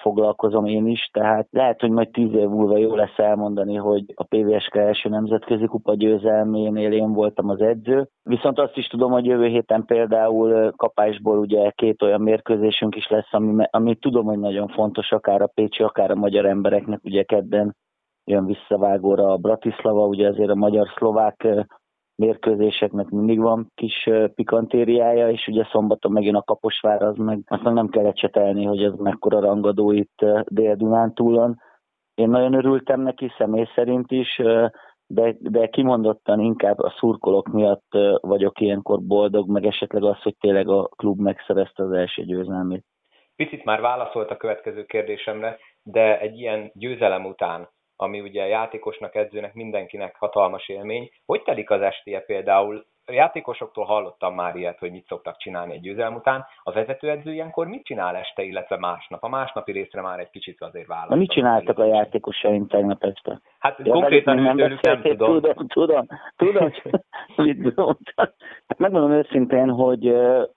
foglalkozom 0.00 0.66
én 0.66 0.86
is, 0.86 1.08
tehát 1.12 1.46
lehet, 1.50 1.80
hogy 1.80 1.90
majd 1.90 2.10
tíz 2.10 2.34
év 2.34 2.48
múlva 2.48 2.76
jó 2.76 2.94
lesz 2.94 3.18
elmondani, 3.18 3.74
hogy 3.74 4.04
a 4.14 4.24
PVSK 4.24 4.76
első 4.76 5.08
nemzetközi 5.08 5.66
kupa 5.66 5.94
győzelménél 5.94 6.92
én 6.92 7.12
voltam 7.12 7.48
az 7.48 7.60
edző, 7.60 8.08
viszont 8.22 8.58
azt 8.58 8.76
is 8.76 8.86
tudom, 8.86 9.10
hogy 9.10 9.24
jövő 9.24 9.46
héten 9.46 9.84
például 9.84 10.72
kapásból 10.76 11.38
ugye 11.38 11.70
két 11.70 12.02
olyan 12.02 12.20
mérkőzésünk 12.20 12.96
is 12.96 13.08
lesz, 13.08 13.28
ami, 13.30 13.64
ami 13.70 13.94
tudom, 13.94 14.24
hogy 14.24 14.38
nagyon 14.38 14.68
fontos, 14.68 15.12
akár 15.12 15.42
a 15.42 15.46
pécsi, 15.60 15.82
akár 15.82 16.10
a 16.10 16.14
magyar 16.14 16.44
embereknek, 16.46 17.00
ugye 17.04 17.22
kedden 17.22 17.76
jön 18.24 18.44
visszavágóra 18.46 19.32
a 19.32 19.36
Bratislava, 19.36 20.06
ugye 20.06 20.28
azért 20.28 20.50
a 20.50 20.54
magyar-szlovák 20.54 21.48
mérkőzéseknek 22.14 23.08
mindig 23.08 23.40
van 23.40 23.70
kis 23.74 24.08
pikantériája, 24.34 25.30
és 25.30 25.46
ugye 25.46 25.64
szombaton 25.70 26.12
megint 26.12 26.36
a 26.36 26.42
Kaposvár, 26.42 27.02
az 27.02 27.16
meg, 27.16 27.38
azt 27.46 27.62
meg 27.62 27.72
nem 27.72 27.88
kell 27.88 28.06
ecsetelni, 28.06 28.64
hogy 28.64 28.82
ez 28.82 28.92
mekkora 28.96 29.40
rangadó 29.40 29.92
itt 29.92 30.24
Dél-Dunántúlon. 30.44 31.56
Én 32.14 32.28
nagyon 32.28 32.54
örültem 32.54 33.00
neki, 33.00 33.32
személy 33.38 33.66
szerint 33.74 34.10
is, 34.10 34.40
de, 35.06 35.36
de 35.40 35.66
kimondottan 35.66 36.40
inkább 36.40 36.78
a 36.78 36.94
szurkolók 36.98 37.48
miatt 37.48 37.88
vagyok 38.20 38.60
ilyenkor 38.60 39.02
boldog, 39.02 39.48
meg 39.48 39.64
esetleg 39.66 40.04
az, 40.04 40.22
hogy 40.22 40.36
tényleg 40.40 40.68
a 40.68 40.88
klub 40.96 41.20
megszerezte 41.20 41.82
az 41.82 41.92
első 41.92 42.22
győzelmét. 42.22 42.84
Picit 43.40 43.64
már 43.64 43.80
válaszolt 43.80 44.30
a 44.30 44.36
következő 44.36 44.84
kérdésemre, 44.84 45.58
de 45.82 46.18
egy 46.18 46.38
ilyen 46.38 46.70
győzelem 46.74 47.24
után, 47.24 47.68
ami 47.96 48.20
ugye 48.20 48.46
játékosnak, 48.46 49.14
edzőnek, 49.14 49.54
mindenkinek 49.54 50.16
hatalmas 50.18 50.68
élmény, 50.68 51.10
hogy 51.26 51.42
telik 51.42 51.70
az 51.70 51.80
estéje 51.80 52.20
például? 52.20 52.84
A 53.06 53.12
játékosoktól 53.12 53.84
hallottam 53.84 54.34
már 54.34 54.56
ilyet, 54.56 54.78
hogy 54.78 54.90
mit 54.90 55.06
szoktak 55.06 55.36
csinálni 55.36 55.72
egy 55.72 55.80
győzelem 55.80 56.14
után. 56.14 56.46
A 56.62 56.72
vezetőedző 56.72 57.32
ilyenkor 57.32 57.66
mit 57.66 57.84
csinál 57.84 58.16
este, 58.16 58.42
illetve 58.42 58.76
másnap? 58.76 59.22
A 59.22 59.28
másnapi 59.28 59.72
részre 59.72 60.00
már 60.00 60.18
egy 60.18 60.30
kicsit 60.30 60.60
azért 60.62 60.86
válaszol. 60.86 61.16
Mit 61.16 61.30
csináltak 61.30 61.78
a 61.78 61.84
játékosaim 61.84 62.66
tegnap 62.66 63.04
este? 63.04 63.40
Hát 63.58 63.78
ja, 63.78 63.92
konkrétan 63.92 64.36
nem, 64.36 64.56
tőlük 64.56 64.80
nem 64.80 65.02
tudom. 65.02 65.40
Tudom, 65.40 65.66
tudom, 65.66 66.06
tudom, 66.36 66.70
mit 67.36 67.76
mondtam. 67.76 68.28
Hát 68.66 68.78
megmondom 68.78 69.12
őszintén, 69.12 69.70
hogy 69.70 70.06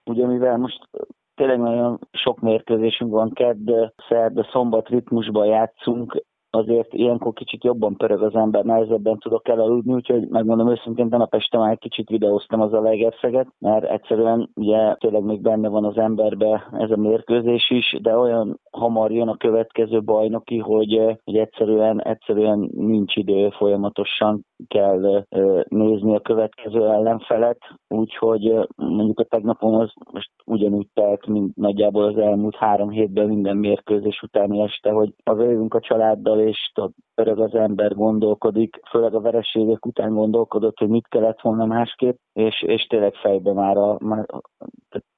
ugye 0.04 0.26
mivel 0.26 0.58
most 0.58 0.90
tényleg 1.36 1.60
nagyon 1.60 2.00
sok 2.12 2.40
mérkőzésünk 2.40 3.12
van, 3.12 3.34
kedd, 3.34 3.72
szerd, 4.08 4.46
szombat 4.52 4.88
ritmusban 4.88 5.46
játszunk, 5.46 6.24
azért 6.56 6.94
ilyenkor 6.94 7.34
kicsit 7.34 7.64
jobban 7.64 7.96
pörög 7.98 8.22
az 8.22 8.36
ember, 8.36 8.64
nehezebben 8.64 9.18
tudok 9.18 9.48
elaludni, 9.48 9.94
úgyhogy 9.94 10.28
megmondom 10.28 10.70
őszintén, 10.70 11.08
nap 11.10 11.36
este 11.36 11.58
már 11.58 11.72
egy 11.72 11.80
kicsit 11.80 12.10
videóztam 12.10 12.62
az 12.62 12.74
a 12.74 12.82
legerszeget, 12.82 13.48
mert 13.60 13.86
egyszerűen 13.86 14.50
ugye 14.56 14.96
tényleg 14.96 15.24
még 15.24 15.42
benne 15.42 15.68
van 15.68 15.86
az 15.86 15.98
emberbe 15.98 16.68
ez 16.72 16.92
a 16.92 16.98
mérkőzés 16.98 17.70
is, 17.70 17.98
de 18.02 18.18
olyan 18.18 18.60
hamar 18.72 19.12
jön 19.12 19.28
a 19.28 19.38
következő 19.38 20.04
bajnoki, 20.04 20.58
hogy, 20.58 21.02
hogy 21.24 21.38
egyszerűen, 21.38 22.02
egyszerűen 22.02 22.70
nincs 22.72 23.16
idő, 23.16 23.50
folyamatosan 23.50 24.46
kell 24.68 25.26
nézni 25.68 26.16
a 26.16 26.20
következő 26.20 26.90
ellenfelet, 26.90 27.58
úgyhogy 27.88 28.68
mondjuk 28.76 29.20
a 29.20 29.24
tegnapon 29.24 29.82
az 29.82 29.92
most 30.12 30.30
ugyanúgy 30.46 30.88
telt, 30.94 31.28
mint 31.28 31.56
nagyjából 31.56 32.04
az 32.04 32.18
elmúlt 32.18 32.56
három 32.56 32.90
hétben 32.90 33.28
minden 33.28 33.58
mérkőzés 33.58 34.22
utáni 34.22 34.62
este, 34.62 34.92
hogy 34.92 35.14
az 35.24 35.38
jövünk 35.38 35.74
a 35.74 35.80
családdal, 35.80 36.42
és 36.48 36.72
öreg 37.16 37.40
az 37.40 37.56
ember 37.56 37.94
gondolkodik, 37.94 38.80
főleg 38.90 39.14
a 39.14 39.22
vereségek 39.22 39.86
után 39.86 40.14
gondolkodott, 40.14 40.78
hogy 40.78 40.90
mit 40.90 41.08
kellett 41.08 41.42
volna 41.42 41.66
másképp, 41.66 42.18
és, 42.34 42.62
és 42.62 42.86
tényleg 42.88 43.14
fejben 43.14 43.54
már 43.54 43.78
a, 43.78 43.98
már 44.00 44.26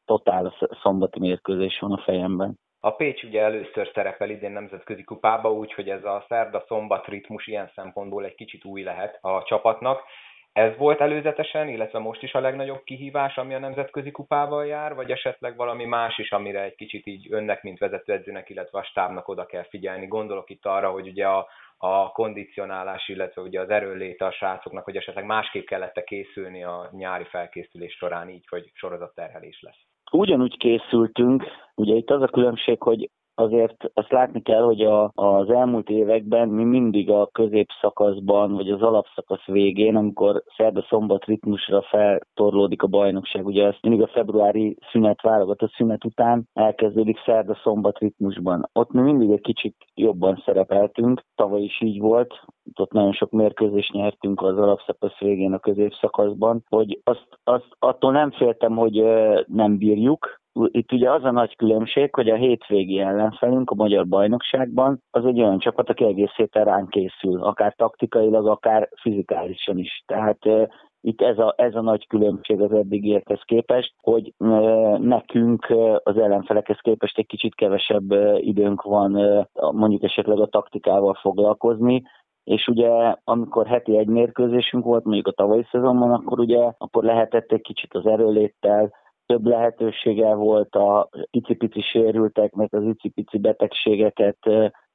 totál 0.06 0.54
szombati 0.82 1.20
mérkőzés 1.20 1.80
van 1.80 1.92
a 1.92 2.02
fejemben. 2.06 2.60
A 2.80 2.92
Pécs 2.92 3.24
ugye 3.24 3.42
először 3.42 3.92
szerepel 3.94 4.30
idén 4.30 4.52
nemzetközi 4.52 5.04
kupába, 5.04 5.52
úgyhogy 5.52 5.90
ez 5.90 6.04
a 6.04 6.26
szerda-szombat 6.28 7.08
ritmus 7.08 7.48
ilyen 7.48 7.72
szempontból 7.76 8.26
egy 8.26 8.36
kicsit 8.36 8.66
új 8.66 8.84
lehet 8.84 9.18
a 9.22 9.44
csapatnak. 9.44 10.02
Ez 10.56 10.78
volt 10.78 11.02
előzetesen, 11.02 11.68
illetve 11.68 12.00
most 12.00 12.24
is 12.24 12.34
a 12.34 12.40
legnagyobb 12.40 12.84
kihívás, 12.84 13.38
ami 13.38 13.54
a 13.54 13.60
nemzetközi 13.60 14.12
kupával 14.12 14.66
jár, 14.66 14.96
vagy 14.96 15.12
esetleg 15.12 15.56
valami 15.56 15.86
más 15.86 16.18
is, 16.18 16.32
amire 16.32 16.62
egy 16.62 16.76
kicsit 16.76 17.08
így 17.08 17.28
önnek, 17.34 17.64
mint 17.64 17.80
vezetőedzőnek, 17.80 18.50
illetve 18.50 18.80
a 18.80 18.84
stábnak 18.84 19.28
oda 19.28 19.46
kell 19.46 19.64
figyelni. 19.64 20.08
Gondolok 20.08 20.50
itt 20.50 20.66
arra, 20.66 20.92
hogy 20.92 21.08
ugye 21.08 21.28
a, 21.28 21.48
a 21.78 22.12
kondicionálás, 22.12 23.08
illetve 23.08 23.42
ugye 23.42 23.62
az 23.62 23.70
erőléte 23.70 24.26
a 24.26 24.32
srácoknak, 24.32 24.84
hogy 24.84 24.96
esetleg 24.96 25.26
másképp 25.26 25.66
kellett 25.66 26.04
készülni 26.04 26.64
a 26.64 26.90
nyári 26.92 27.24
felkészülés 27.24 27.94
során 27.94 28.30
így, 28.30 28.48
hogy 28.50 28.72
sorozatterhelés 28.74 29.62
lesz. 29.62 29.82
Ugyanúgy 30.12 30.58
készültünk, 30.58 31.44
ugye 31.76 31.96
itt 31.96 32.10
az 32.10 32.22
a 32.22 32.28
különbség, 32.28 32.82
hogy 32.82 33.10
azért 33.36 33.92
azt 33.94 34.12
látni 34.12 34.42
kell, 34.42 34.62
hogy 34.62 34.82
a, 34.82 35.12
az 35.16 35.50
elmúlt 35.50 35.90
években 35.90 36.50
mi 36.50 36.64
mindig 36.64 37.10
a 37.10 37.30
középszakaszban, 37.32 38.54
vagy 38.54 38.70
az 38.70 38.82
alapszakasz 38.82 39.46
végén, 39.46 39.96
amikor 39.96 40.44
szerda-szombat 40.58 41.26
ritmusra 41.26 41.82
feltorlódik 41.82 42.82
a 42.82 42.88
bajnokság, 42.88 43.46
ugye 43.46 43.66
ez 43.66 43.76
mindig 43.82 44.02
a 44.02 44.08
februári 44.08 44.78
szünet, 44.92 45.22
válogatott 45.22 45.72
szünet 45.72 46.06
után 46.06 46.48
elkezdődik 46.54 47.20
szerda-szombat 47.26 47.98
ritmusban. 47.98 48.70
Ott 48.74 48.92
mi 48.92 49.02
mindig 49.02 49.32
egy 49.32 49.42
kicsit 49.42 49.76
jobban 49.94 50.42
szerepeltünk, 50.46 51.22
tavaly 51.36 51.62
is 51.62 51.82
így 51.82 52.00
volt, 52.00 52.34
ott 52.76 52.92
nagyon 52.92 53.14
sok 53.14 53.32
mérkőzést 53.32 53.94
nyertünk 53.94 54.42
az 54.42 54.58
alapszakasz 54.58 55.20
végén 55.20 55.54
a 55.54 55.60
középszakaszban, 55.60 56.64
hogy 56.70 57.02
azt, 57.04 57.28
azt 57.44 57.68
attól 57.80 58.12
nem 58.12 58.32
féltem, 58.32 58.76
hogy 58.76 59.04
nem 59.48 59.78
bírjuk, 59.78 60.44
itt 60.72 60.92
ugye 60.92 61.12
az 61.12 61.24
a 61.24 61.32
nagy 61.32 61.56
különbség, 61.56 62.16
hogy 62.16 62.30
a 62.30 62.36
hétvégi 62.36 63.00
ellenfelünk 63.00 63.70
a 63.70 63.76
magyar 63.76 64.08
bajnokságban 64.08 65.02
az 65.12 65.26
egy 65.26 65.42
olyan 65.42 65.60
csapat, 65.60 65.90
aki 65.90 66.06
egész 66.06 66.36
héten 66.36 66.66
ránk 66.66 66.90
készül, 66.90 67.44
akár 67.44 67.74
taktikailag, 67.76 68.48
akár 68.48 68.90
fizikálisan 69.02 69.78
is. 69.78 70.04
Tehát 70.06 70.40
itt 71.02 71.22
ez 71.22 71.38
a, 71.38 71.54
ez 71.58 71.76
a 71.76 71.82
nagy 71.82 72.08
különbség 72.08 72.62
az 72.62 72.72
eddigiekhez 72.72 73.42
képest, 73.46 73.94
hogy 74.02 74.34
nekünk 75.00 75.74
az 76.04 76.18
ellenfelekhez 76.18 76.80
képest 76.82 77.18
egy 77.18 77.28
kicsit 77.28 77.56
kevesebb 77.56 78.12
időnk 78.38 78.82
van 78.82 79.12
mondjuk 79.72 80.04
esetleg 80.04 80.40
a 80.40 80.48
taktikával 80.48 81.14
foglalkozni, 81.14 82.04
és 82.44 82.68
ugye 82.68 83.16
amikor 83.24 83.68
heti 83.68 83.98
egy 83.98 84.08
mérkőzésünk 84.08 84.84
volt, 84.84 85.04
mondjuk 85.04 85.28
a 85.28 85.32
tavalyi 85.32 85.68
szezonban, 85.72 86.12
akkor 86.12 86.40
ugye 86.40 86.72
akkor 86.78 87.04
lehetett 87.04 87.52
egy 87.52 87.62
kicsit 87.62 87.94
az 87.94 88.06
erőléttel, 88.06 88.94
több 89.26 89.46
lehetősége 89.46 90.34
volt 90.34 90.76
a 90.76 91.10
icipici 91.30 91.82
sérülteknek 91.82 92.74
az 92.74 92.84
icipici 92.84 93.38
betegségeket, 93.38 94.38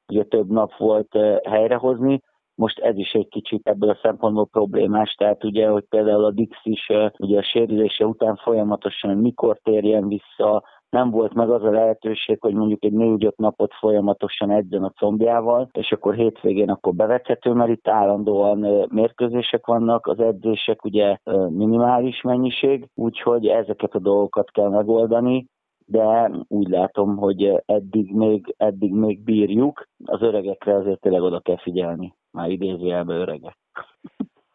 ugye 0.09 0.25
több 0.25 0.51
nap 0.51 0.77
volt 0.77 1.19
helyrehozni. 1.49 2.21
Most 2.55 2.79
ez 2.79 2.97
is 2.97 3.13
egy 3.13 3.29
kicsit 3.29 3.69
ebből 3.69 3.91
a 3.91 3.99
szempontból 4.03 4.47
problémás, 4.47 5.15
tehát 5.15 5.45
ugye, 5.45 5.69
hogy 5.69 5.85
például 5.89 6.25
a 6.25 6.31
Dix 6.31 6.57
is 6.63 6.89
ugye 7.19 7.39
a 7.39 7.43
sérülése 7.43 8.07
után 8.07 8.37
folyamatosan 8.37 9.17
mikor 9.17 9.59
térjen 9.63 10.09
vissza, 10.09 10.65
nem 10.91 11.11
volt 11.11 11.35
meg 11.35 11.51
az 11.51 11.65
a 11.65 11.71
lehetőség, 11.71 12.41
hogy 12.41 12.55
mondjuk 12.55 12.85
egy 12.85 12.93
négy-öt 12.93 13.37
napot 13.37 13.75
folyamatosan 13.75 14.51
edzen 14.51 14.85
a 14.85 14.91
combjával, 14.91 15.69
és 15.73 15.93
akkor 15.93 16.15
hétvégén 16.15 16.71
akkor 16.71 16.95
bevethető, 16.95 17.53
mert 17.53 17.71
itt 17.71 17.89
állandóan 17.89 18.89
mérkőzések 18.91 19.67
vannak, 19.67 20.07
az 20.07 20.21
edzések 20.21 20.85
ugye 20.85 21.17
minimális 21.49 22.21
mennyiség, 22.23 22.89
úgyhogy 22.95 23.47
ezeket 23.47 23.95
a 23.95 23.99
dolgokat 23.99 24.51
kell 24.51 24.69
megoldani, 24.69 25.47
de 25.87 26.31
úgy 26.49 26.69
látom, 26.69 27.17
hogy 27.17 27.63
eddig 27.67 28.15
még, 28.15 28.55
eddig 28.57 28.93
még 28.93 29.25
bírjuk. 29.25 29.87
Az 30.05 30.23
öregekre 30.23 30.75
azért 30.75 31.01
tényleg 31.01 31.23
oda 31.23 31.41
kell 31.41 31.59
figyelni. 31.59 32.15
Már 32.31 32.51
idézőjelben 32.51 33.21
öregek. 33.21 33.57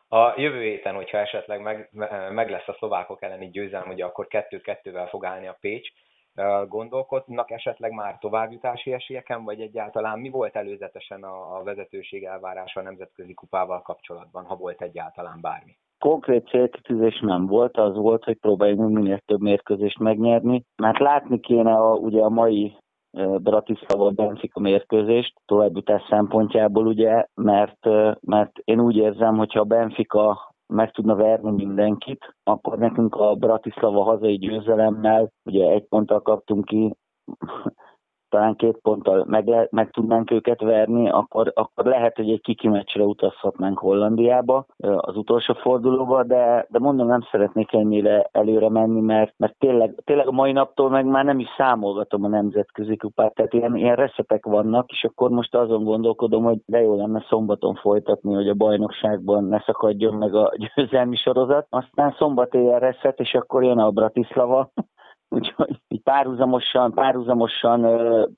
A 0.09 0.33
jövő 0.37 0.61
héten, 0.61 0.95
hogyha 0.95 1.17
esetleg 1.17 1.61
meg, 1.61 1.89
meg 2.33 2.49
lesz 2.49 2.67
a 2.67 2.75
szlovákok 2.77 3.23
elleni 3.23 3.49
győzelem, 3.49 3.89
ugye 3.89 4.05
akkor 4.05 4.27
kettő-kettővel 4.27 5.07
fog 5.07 5.25
állni 5.25 5.47
a 5.47 5.57
Pécs, 5.59 5.89
gondolkodnak 6.67 7.51
esetleg 7.51 7.91
már 7.91 8.17
továbbjutási 8.17 8.93
esélyeken, 8.93 9.43
vagy 9.43 9.61
egyáltalán 9.61 10.19
mi 10.19 10.29
volt 10.29 10.55
előzetesen 10.55 11.23
a, 11.23 11.57
a 11.57 11.63
vezetőség 11.63 12.23
elvárása 12.23 12.79
a 12.79 12.83
nemzetközi 12.83 13.33
kupával 13.33 13.81
kapcsolatban, 13.81 14.45
ha 14.45 14.55
volt 14.55 14.81
egyáltalán 14.81 15.37
bármi? 15.41 15.77
Konkrét 15.99 16.47
célkitűzés 16.47 17.19
nem 17.19 17.45
volt, 17.45 17.77
az 17.77 17.95
volt, 17.95 18.23
hogy 18.23 18.37
próbáljunk 18.37 18.95
minél 18.95 19.19
több 19.25 19.39
mérkőzést 19.39 19.99
megnyerni, 19.99 20.63
mert 20.75 20.99
látni 20.99 21.39
kéne 21.39 21.73
a, 21.73 21.93
ugye 21.93 22.21
a 22.21 22.29
mai 22.29 22.77
Bratislava 23.37 24.09
Benfica 24.09 24.59
mérkőzést 24.59 25.33
továbbjutás 25.45 26.01
szempontjából, 26.09 26.87
ugye, 26.87 27.25
mert, 27.33 27.85
mert 28.21 28.57
én 28.63 28.79
úgy 28.79 28.95
érzem, 28.95 29.37
hogyha 29.37 29.59
a 29.59 29.63
Benfica 29.63 30.53
meg 30.67 30.91
tudna 30.91 31.15
verni 31.15 31.51
mindenkit, 31.51 32.35
akkor 32.43 32.77
nekünk 32.77 33.15
a 33.15 33.35
Bratislava 33.35 34.03
hazai 34.03 34.37
győzelemmel, 34.37 35.31
ugye 35.43 35.69
egy 35.71 35.83
ponttal 35.87 36.21
kaptunk 36.21 36.65
ki, 36.65 36.95
talán 38.35 38.55
két 38.55 38.77
ponttal 38.81 39.25
meg, 39.27 39.47
le, 39.47 39.67
meg 39.71 39.89
tudnánk 39.89 40.31
őket 40.31 40.61
verni, 40.61 41.09
akkor, 41.09 41.51
akkor 41.55 41.85
lehet, 41.85 42.15
hogy 42.15 42.29
egy 42.29 42.41
kiki 42.41 42.67
meccsre 42.67 43.03
utazhatnánk 43.03 43.79
Hollandiába 43.79 44.65
az 44.77 45.17
utolsó 45.17 45.53
fordulóba, 45.53 46.23
de, 46.23 46.67
de 46.69 46.79
mondom, 46.79 47.07
nem 47.07 47.27
szeretnék 47.31 47.73
ennyire 47.73 48.29
előre 48.31 48.69
menni, 48.69 49.01
mert, 49.01 49.33
mert 49.37 49.55
tényleg, 49.57 49.95
tényleg 50.03 50.27
a 50.27 50.31
mai 50.31 50.51
naptól 50.51 50.89
meg 50.89 51.05
már 51.05 51.25
nem 51.25 51.39
is 51.39 51.47
számolgatom 51.57 52.23
a 52.23 52.27
nemzetközi 52.27 52.97
kupát, 52.97 53.33
tehát 53.33 53.53
ilyen, 53.53 53.75
ilyen 53.75 53.95
reszetek 53.95 54.45
vannak, 54.45 54.91
és 54.91 55.03
akkor 55.03 55.29
most 55.29 55.55
azon 55.55 55.83
gondolkodom, 55.83 56.43
hogy 56.43 56.57
de 56.65 56.81
jó 56.81 56.95
lenne 56.95 57.25
szombaton 57.29 57.75
folytatni, 57.75 58.33
hogy 58.33 58.49
a 58.49 58.53
bajnokságban 58.53 59.43
ne 59.43 59.59
szakadjon 59.59 60.13
meg 60.13 60.35
a 60.35 60.51
győzelmi 60.75 61.15
sorozat, 61.15 61.67
aztán 61.69 62.15
szombat 62.17 62.53
éjjel 62.53 62.79
reszet, 62.79 63.19
és 63.19 63.33
akkor 63.33 63.63
jön 63.63 63.79
a 63.79 63.91
Bratislava, 63.91 64.71
Úgyhogy 65.29 65.81
így 65.87 66.01
párhuzamosan, 66.01 66.91
párhuzamosan 66.91 67.81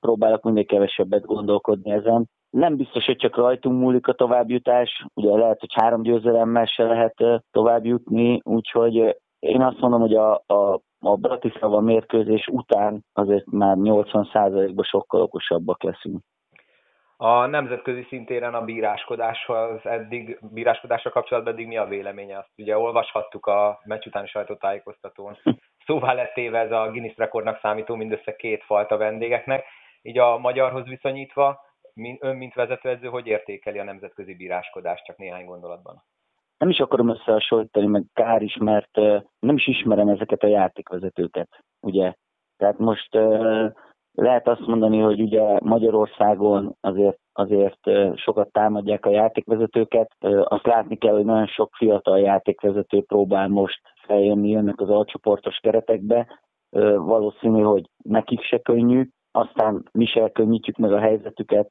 próbálok 0.00 0.42
minél 0.42 0.64
kevesebbet 0.64 1.24
gondolkodni 1.24 1.90
ezen. 1.90 2.28
Nem 2.50 2.76
biztos, 2.76 3.04
hogy 3.04 3.16
csak 3.16 3.36
rajtunk 3.36 3.80
múlik 3.80 4.06
a 4.06 4.12
továbbjutás, 4.12 5.04
ugye 5.14 5.36
lehet, 5.36 5.60
hogy 5.60 5.74
három 5.74 6.02
győzelemmel 6.02 6.64
se 6.64 6.84
lehet 6.84 7.14
továbbjutni, 7.50 8.40
úgyhogy 8.44 9.16
én 9.38 9.62
azt 9.62 9.80
mondom, 9.80 10.00
hogy 10.00 10.14
a, 10.14 10.42
a, 10.46 10.80
a 11.00 11.16
Bratislava 11.16 11.80
mérkőzés 11.80 12.46
után 12.46 13.04
azért 13.12 13.46
már 13.46 13.76
80%-ban 13.80 14.84
sokkal 14.84 15.20
okosabbak 15.20 15.82
leszünk. 15.82 16.20
A 17.20 17.46
nemzetközi 17.46 18.06
szintéren 18.08 18.54
a 18.54 18.64
bíráskodáshoz 18.64 19.80
eddig, 19.86 20.38
bíráskodással 20.52 21.12
kapcsolatban 21.12 21.52
eddig 21.52 21.66
mi 21.66 21.76
a 21.76 21.86
véleménye? 21.86 22.38
Azt 22.38 22.52
ugye 22.58 22.78
olvashattuk 22.78 23.46
a 23.46 23.80
meccs 23.84 24.06
utáni 24.06 24.26
sajtótájékoztatón. 24.26 25.36
Szóval 25.88 26.14
lett 26.14 26.32
téve 26.34 26.58
ez 26.58 26.72
a 26.72 26.90
Guinness 26.90 27.16
rekordnak 27.16 27.58
számító 27.60 27.94
mindössze 27.94 28.36
két 28.36 28.64
falt 28.64 28.90
a 28.90 28.96
vendégeknek. 28.96 29.64
Így 30.02 30.18
a 30.18 30.38
magyarhoz 30.38 30.86
viszonyítva, 30.86 31.60
ön 32.20 32.36
mint 32.36 32.54
vezetőedző, 32.54 33.08
hogy 33.08 33.26
értékeli 33.26 33.78
a 33.78 33.84
nemzetközi 33.84 34.34
bíráskodást 34.34 35.04
csak 35.04 35.16
néhány 35.16 35.44
gondolatban? 35.44 36.04
Nem 36.58 36.68
is 36.68 36.80
akarom 36.80 37.08
összehasonlítani, 37.08 37.86
meg 37.86 38.04
kár 38.12 38.42
is, 38.42 38.56
mert 38.56 38.96
nem 39.38 39.56
is 39.56 39.66
ismerem 39.66 40.08
ezeket 40.08 40.42
a 40.42 40.46
játékvezetőket, 40.46 41.48
ugye. 41.80 42.12
Tehát 42.56 42.78
most 42.78 43.14
lehet 44.12 44.48
azt 44.48 44.66
mondani, 44.66 44.98
hogy 44.98 45.20
ugye 45.20 45.42
Magyarországon 45.60 46.76
azért, 46.80 47.18
azért 47.32 47.80
sokat 48.14 48.52
támadják 48.52 49.06
a 49.06 49.10
játékvezetőket. 49.10 50.14
Azt 50.44 50.66
látni 50.66 50.96
kell, 50.96 51.14
hogy 51.14 51.24
nagyon 51.24 51.46
sok 51.46 51.74
fiatal 51.76 52.18
játékvezető 52.18 53.02
próbál 53.02 53.48
most 53.48 53.80
feljönni, 54.08 54.48
jönnek 54.48 54.80
az 54.80 54.88
alcsoportos 54.88 55.56
keretekbe. 55.56 56.26
Valószínű, 56.96 57.62
hogy 57.62 57.90
nekik 58.04 58.42
se 58.42 58.58
könnyű, 58.58 59.08
aztán 59.32 59.88
mi 59.92 60.06
se 60.06 60.30
könnyítjük 60.30 60.76
meg 60.76 60.92
a 60.92 61.00
helyzetüket. 61.00 61.70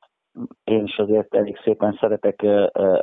Én 0.63 0.83
is 0.83 0.97
azért 0.97 1.35
elég 1.35 1.57
szépen 1.63 1.97
szeretek 1.99 2.41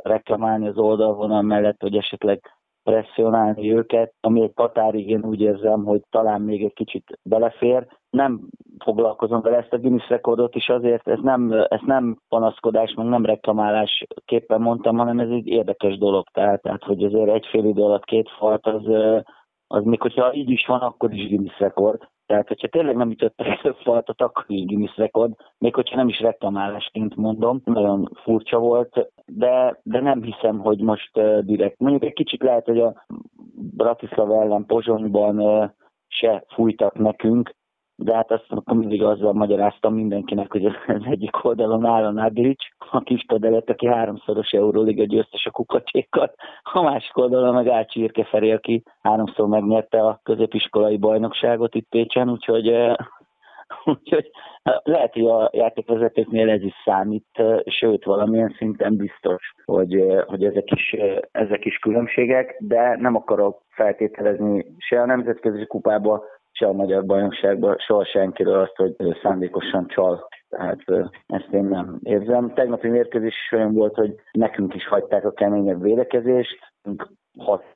reklamálni 0.03 0.67
az 0.67 0.77
oldalvonal 0.77 1.41
mellett, 1.41 1.81
hogy 1.81 1.95
esetleg 1.95 2.54
presszionálni 2.85 3.73
őket, 3.73 4.13
ami 4.21 4.41
egy 4.41 4.51
határig 4.55 5.09
én 5.09 5.25
úgy 5.25 5.41
érzem, 5.41 5.83
hogy 5.83 6.01
talán 6.09 6.41
még 6.41 6.63
egy 6.63 6.73
kicsit 6.73 7.19
belefér. 7.23 7.87
Nem 8.09 8.39
foglalkozom 8.83 9.41
vele 9.41 9.57
ezt 9.57 9.73
a 9.73 9.77
Guinness 9.77 10.09
rekordot 10.09 10.55
is 10.55 10.69
azért, 10.69 11.07
ez 11.07 11.19
nem, 11.21 11.51
ez 11.51 11.79
nem 11.85 12.17
panaszkodás, 12.29 12.93
meg 12.93 13.05
nem 13.05 13.25
reklamálás 13.25 14.05
képpen 14.25 14.61
mondtam, 14.61 14.97
hanem 14.97 15.19
ez 15.19 15.29
egy 15.29 15.47
érdekes 15.47 15.97
dolog. 15.97 16.27
Tehát, 16.31 16.61
tehát 16.61 16.83
hogy 16.83 17.03
azért 17.03 17.29
egy 17.29 17.45
fél 17.51 17.65
idő 17.65 17.81
alatt 17.81 18.05
két 18.05 18.29
falt, 18.29 18.67
az, 18.67 18.83
az 19.67 19.83
még 19.83 20.01
hogyha 20.01 20.33
így 20.33 20.49
is 20.49 20.65
van, 20.65 20.79
akkor 20.79 21.13
is 21.13 21.27
Guinness 21.27 21.59
rekord. 21.59 22.07
Tehát, 22.25 22.47
hogyha 22.47 22.67
tényleg 22.67 22.95
nem 22.95 23.09
ütöttek 23.09 23.61
több 23.61 23.75
faltot, 23.75 24.21
akkor 24.21 24.45
így 24.47 24.65
Guinness 24.65 24.97
rekord, 24.97 25.33
még 25.57 25.75
hogyha 25.75 25.95
nem 25.95 26.07
is 26.07 26.19
reklamálásként 26.19 27.15
mondom, 27.15 27.61
nagyon 27.65 28.09
furcsa 28.23 28.59
volt, 28.59 29.11
de, 29.25 29.79
de 29.83 30.01
nem 30.01 30.21
hiszem, 30.21 30.59
hogy 30.59 30.79
most 30.79 31.17
uh, 31.17 31.39
direkt. 31.39 31.79
Mondjuk 31.79 32.03
egy 32.03 32.13
kicsit 32.13 32.43
lehet, 32.43 32.65
hogy 32.65 32.79
a 32.79 33.05
Bratislava 33.75 34.41
ellen 34.41 34.65
Pozsonyban 34.65 35.39
uh, 35.39 35.69
se 36.07 36.43
fújtak 36.47 36.97
nekünk, 36.97 37.55
de 37.95 38.13
hát 38.13 38.31
azt 38.31 38.47
mindig 38.65 39.03
azzal 39.03 39.33
magyaráztam 39.33 39.93
mindenkinek, 39.93 40.51
hogy 40.51 40.65
az 40.65 41.01
egyik 41.09 41.43
oldalon 41.43 41.85
áll 41.85 42.05
a 42.05 42.11
Naglic, 42.11 42.63
a 42.91 42.99
kis 42.99 43.25
előtt, 43.41 43.69
aki 43.69 43.87
háromszoros 43.87 44.51
Euróliga 44.51 45.03
győztes 45.03 45.45
a 45.45 45.51
kukacsékkal, 45.51 46.33
a 46.63 46.81
másik 46.81 47.17
oldalon 47.17 47.53
meg 47.53 47.67
áll 47.67 47.85
Csirke 47.85 48.23
Feri, 48.23 48.51
aki 48.51 48.83
háromszor 49.01 49.47
megnyerte 49.47 50.01
a 50.01 50.19
középiskolai 50.23 50.97
bajnokságot 50.97 51.75
itt 51.75 51.89
Pécsen, 51.89 52.29
úgyhogy, 52.29 52.67
eh, 52.67 52.95
úgyhogy 53.95 54.29
lehet, 54.83 55.13
hogy 55.13 55.25
a 55.25 55.49
játékvezetőknél 55.53 56.49
ez 56.49 56.61
is 56.61 56.73
számít, 56.85 57.27
eh, 57.33 57.59
sőt, 57.65 58.03
valamilyen 58.03 58.55
szinten 58.57 58.95
biztos, 58.95 59.53
hogy, 59.65 59.95
eh, 59.95 60.23
hogy 60.25 60.43
ezek, 60.43 60.71
is, 60.71 60.95
ezek 61.31 61.65
is 61.65 61.77
különbségek, 61.77 62.55
de 62.59 62.97
nem 62.99 63.15
akarok 63.15 63.61
feltételezni 63.69 64.65
se 64.77 65.01
a 65.01 65.05
nemzetközi 65.05 65.65
kupába, 65.65 66.23
se 66.57 66.67
a 66.67 66.73
magyar 66.73 67.05
bajnokságban 67.05 67.77
soha 67.77 68.05
senkiről 68.05 68.59
azt, 68.59 68.75
hogy 68.75 68.95
szándékosan 69.21 69.87
csal. 69.87 70.27
Tehát 70.49 70.79
ezt 71.25 71.49
én 71.51 71.63
nem 71.63 71.99
érzem. 72.03 72.53
Tegnapi 72.53 72.87
mérkőzés 72.87 73.33
is 73.33 73.51
olyan 73.51 73.73
volt, 73.73 73.95
hogy 73.95 74.15
nekünk 74.31 74.73
is 74.73 74.87
hagyták 74.87 75.25
a 75.25 75.33
keményebb 75.33 75.81
védekezést, 75.81 76.73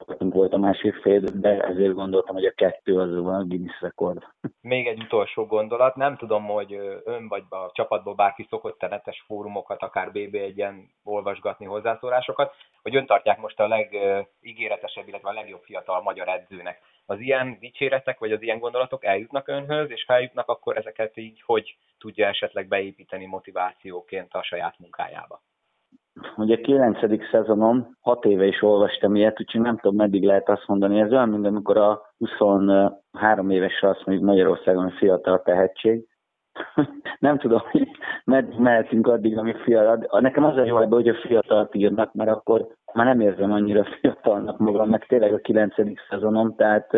hatunk 0.05 0.33
volt 0.33 0.53
a 0.53 0.57
másik 0.57 0.95
fél, 0.95 1.19
de 1.19 1.63
ezért 1.63 1.93
gondoltam, 1.93 2.35
hogy 2.35 2.45
a 2.45 2.53
kettő 2.55 2.99
az 2.99 3.11
a 3.11 3.43
Guinness 3.47 3.81
rekord. 3.81 4.23
Még 4.61 4.87
egy 4.87 5.01
utolsó 5.01 5.45
gondolat, 5.45 5.95
nem 5.95 6.17
tudom, 6.17 6.45
hogy 6.45 6.73
ön 7.03 7.27
vagy 7.27 7.43
a 7.49 7.71
csapatból 7.71 8.13
bárki 8.13 8.47
szokott 8.49 8.81
netes 8.81 9.23
fórumokat, 9.27 9.81
akár 9.81 10.09
BB1-en 10.13 10.73
olvasgatni 11.03 11.65
hozzászólásokat, 11.65 12.53
hogy 12.81 12.95
ön 12.95 13.05
tartják 13.05 13.39
most 13.39 13.59
a 13.59 13.67
legígéretesebb, 13.67 15.07
illetve 15.07 15.29
a 15.29 15.33
legjobb 15.33 15.61
fiatal 15.63 16.01
magyar 16.01 16.27
edzőnek. 16.27 16.79
Az 17.09 17.19
ilyen 17.19 17.57
dicséretek, 17.59 18.19
vagy 18.19 18.31
az 18.31 18.41
ilyen 18.41 18.59
gondolatok 18.59 19.05
eljutnak 19.05 19.47
önhöz, 19.47 19.91
és 19.91 20.03
feljutnak, 20.03 20.47
akkor 20.47 20.77
ezeket 20.77 21.17
így 21.17 21.41
hogy 21.45 21.77
tudja 21.97 22.27
esetleg 22.27 22.67
beépíteni 22.67 23.25
motivációként 23.25 24.33
a 24.33 24.43
saját 24.43 24.79
munkájába? 24.79 25.41
Ugye 26.37 26.55
a 26.55 26.61
kilencedik 26.61 27.29
szezonom, 27.31 27.97
hat 28.01 28.25
éve 28.25 28.45
is 28.45 28.61
olvastam 28.61 29.15
ilyet, 29.15 29.39
úgyhogy 29.39 29.61
nem 29.61 29.77
tudom, 29.77 29.95
meddig 29.95 30.23
lehet 30.23 30.49
azt 30.49 30.67
mondani. 30.67 30.99
Ez 30.99 31.11
olyan, 31.11 31.29
mint 31.29 31.45
amikor 31.45 31.77
a 31.77 32.01
23 32.17 33.49
évesre 33.49 33.89
azt 33.89 34.05
mondjuk 34.05 34.27
Magyarországon 34.27 34.85
a 34.85 34.97
fiatal 34.97 35.41
tehetség. 35.41 36.07
nem 37.19 37.37
tudom, 37.37 37.61
hogy 37.71 37.87
meddig 38.23 38.59
mehetünk 38.59 39.07
addig, 39.07 39.37
ami 39.37 39.53
fiatal. 39.63 40.19
Nekem 40.19 40.43
az 40.43 40.57
a 40.57 40.65
jó 40.65 40.75
hogy 40.75 41.07
a 41.07 41.15
fiatalt 41.27 41.75
írnak, 41.75 42.13
mert 42.13 42.29
akkor 42.29 42.67
már 42.93 43.05
nem 43.05 43.19
érzem 43.19 43.51
annyira 43.51 43.83
fiatalnak 44.01 44.57
magam, 44.57 44.89
meg 44.89 45.05
tényleg 45.05 45.33
a 45.33 45.37
kilencedik 45.37 45.99
szezonom, 46.09 46.55
tehát 46.55 46.89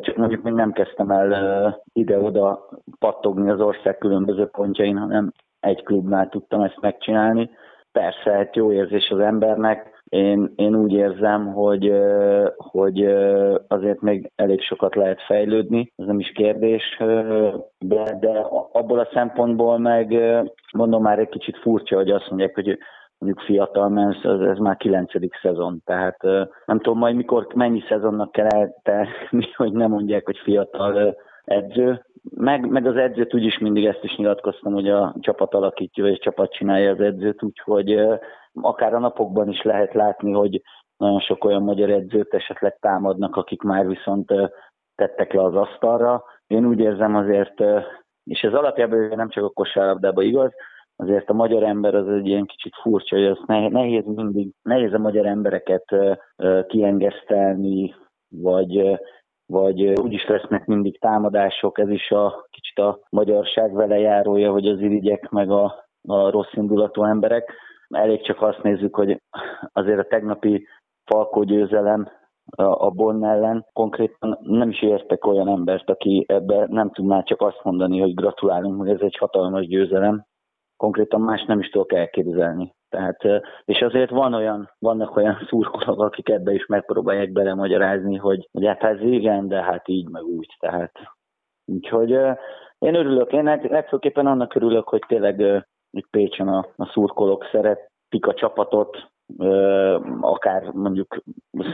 csak 0.00 0.16
mondjuk 0.16 0.42
még 0.42 0.52
nem 0.52 0.72
kezdtem 0.72 1.10
el 1.10 1.82
ide-oda 1.92 2.68
pattogni 2.98 3.50
az 3.50 3.60
ország 3.60 3.98
különböző 3.98 4.46
pontjain, 4.46 4.96
hanem 4.96 5.32
egy 5.60 5.82
klubnál 5.82 6.28
tudtam 6.28 6.62
ezt 6.62 6.80
megcsinálni 6.80 7.50
persze, 7.92 8.38
egy 8.38 8.56
jó 8.56 8.72
érzés 8.72 9.08
az 9.10 9.18
embernek. 9.18 10.02
én, 10.08 10.52
én 10.56 10.74
úgy 10.74 10.92
érzem, 10.92 11.52
hogy, 11.52 11.92
hogy 12.56 13.04
azért 13.68 14.00
még 14.00 14.30
elég 14.36 14.60
sokat 14.60 14.94
lehet 14.94 15.22
fejlődni, 15.22 15.92
ez 15.96 16.06
nem 16.06 16.18
is 16.18 16.32
kérdés, 16.32 16.96
de, 17.78 18.16
de 18.20 18.30
abból 18.72 18.98
a 18.98 19.08
szempontból 19.12 19.78
meg 19.78 20.14
mondom 20.72 21.02
már 21.02 21.18
egy 21.18 21.28
kicsit 21.28 21.58
furcsa, 21.58 21.96
hogy 21.96 22.10
azt 22.10 22.28
mondják, 22.28 22.54
hogy 22.54 22.78
mondjuk 23.18 23.44
fiatal 23.44 23.88
mensz, 23.88 24.24
ez, 24.24 24.40
ez 24.40 24.58
már 24.58 24.76
kilencedik 24.76 25.34
szezon, 25.42 25.80
tehát 25.84 26.22
nem 26.64 26.80
tudom 26.80 26.98
majd 26.98 27.14
mikor, 27.14 27.46
mennyi 27.54 27.82
szezonnak 27.88 28.32
kell 28.32 28.46
eltenni, 28.46 29.52
hogy 29.56 29.72
nem 29.72 29.90
mondják, 29.90 30.24
hogy 30.24 30.38
fiatal 30.38 31.16
edző, 31.44 32.06
meg, 32.30 32.68
meg 32.68 32.86
az 32.86 32.96
edzőt 32.96 33.34
úgyis 33.34 33.58
mindig 33.58 33.86
ezt 33.86 34.04
is 34.04 34.16
nyilatkoztam, 34.16 34.72
hogy 34.72 34.88
a 34.88 35.14
csapat 35.20 35.54
alakítja, 35.54 36.04
a 36.04 36.16
csapat 36.16 36.52
csinálja 36.52 36.90
az 36.90 37.00
edzőt, 37.00 37.42
úgyhogy 37.42 38.00
akár 38.52 38.94
a 38.94 38.98
napokban 38.98 39.48
is 39.48 39.62
lehet 39.62 39.94
látni, 39.94 40.32
hogy 40.32 40.62
nagyon 40.96 41.20
sok 41.20 41.44
olyan 41.44 41.62
magyar 41.62 41.90
edzőt 41.90 42.34
esetleg 42.34 42.78
támadnak, 42.80 43.36
akik 43.36 43.62
már 43.62 43.86
viszont 43.86 44.32
tettek 44.94 45.32
le 45.32 45.42
az 45.42 45.54
asztalra. 45.54 46.24
Én 46.46 46.66
úgy 46.66 46.78
érzem 46.78 47.16
azért, 47.16 47.60
és 48.24 48.40
ez 48.40 48.52
alapjában 48.52 49.12
nem 49.16 49.28
csak 49.28 49.44
a 49.44 49.50
kosárlabdában 49.50 50.24
igaz, 50.24 50.52
azért 51.00 51.30
a 51.30 51.32
magyar 51.32 51.62
ember 51.62 51.94
az 51.94 52.08
egy 52.08 52.26
ilyen 52.26 52.46
kicsit 52.46 52.74
furcsa, 52.82 53.16
hogy 53.16 53.24
az 53.24 53.38
nehéz 53.46 54.04
mindig, 54.06 54.50
nehéz 54.62 54.92
a 54.92 54.98
magyar 54.98 55.26
embereket 55.26 55.84
kiengesztelni, 56.66 57.94
vagy 58.28 58.98
vagy 59.52 59.82
úgyis 59.82 60.26
lesznek 60.26 60.66
mindig 60.66 61.00
támadások, 61.00 61.78
ez 61.78 61.88
is 61.88 62.10
a 62.10 62.46
kicsit 62.50 62.78
a 62.78 63.00
magyarság 63.10 63.72
vele 63.72 63.98
járója, 63.98 64.52
hogy 64.52 64.66
az 64.66 64.80
irigyek 64.80 65.28
meg 65.28 65.50
a, 65.50 65.64
a 66.08 66.30
rossz 66.30 66.52
indulatú 66.52 67.04
emberek. 67.04 67.52
Elég 67.88 68.22
csak 68.22 68.42
azt 68.42 68.62
nézzük, 68.62 68.94
hogy 68.96 69.22
azért 69.72 69.98
a 69.98 70.08
tegnapi 70.08 70.66
Falkó 71.04 71.42
győzelem 71.42 72.08
a 72.56 72.90
Bonn 72.90 73.24
ellen. 73.24 73.66
Konkrétan 73.72 74.38
nem 74.42 74.68
is 74.68 74.82
értek 74.82 75.26
olyan 75.26 75.48
embert, 75.48 75.90
aki 75.90 76.24
ebbe 76.28 76.66
nem 76.68 76.90
tudná 76.90 77.22
csak 77.22 77.40
azt 77.40 77.60
mondani, 77.62 78.00
hogy 78.00 78.14
gratulálunk, 78.14 78.78
hogy 78.78 78.90
ez 78.90 79.00
egy 79.00 79.16
hatalmas 79.16 79.66
győzelem. 79.66 80.24
Konkrétan 80.78 81.20
más 81.20 81.44
nem 81.44 81.60
is 81.60 81.68
tudok 81.68 81.92
elképzelni. 81.92 82.74
Tehát, 82.88 83.18
és 83.64 83.82
azért 83.82 84.10
van 84.10 84.34
olyan, 84.34 84.70
vannak 84.78 85.16
olyan 85.16 85.38
szurkolók, 85.48 86.00
akik 86.00 86.28
ebbe 86.28 86.52
is 86.52 86.66
megpróbálják 86.66 87.32
belemagyarázni, 87.32 88.16
hogy, 88.16 88.48
hogy 88.52 88.66
hát 88.66 88.82
ez 88.82 89.00
igen, 89.00 89.48
de 89.48 89.62
hát 89.62 89.88
így 89.88 90.08
meg 90.08 90.22
úgy. 90.22 90.56
Tehát, 90.58 90.92
úgyhogy 91.64 92.10
én 92.78 92.94
örülök, 92.94 93.32
én 93.32 93.44
legfőképpen 93.44 94.26
annak 94.26 94.54
örülök, 94.54 94.88
hogy 94.88 95.02
tényleg 95.08 95.64
itt 95.90 96.08
Pécsen 96.10 96.48
a, 96.48 96.66
a 96.76 96.86
szurkolók 96.86 97.44
szeretik 97.52 98.26
a 98.26 98.34
csapatot, 98.34 99.10
akár 100.20 100.62
mondjuk 100.62 101.22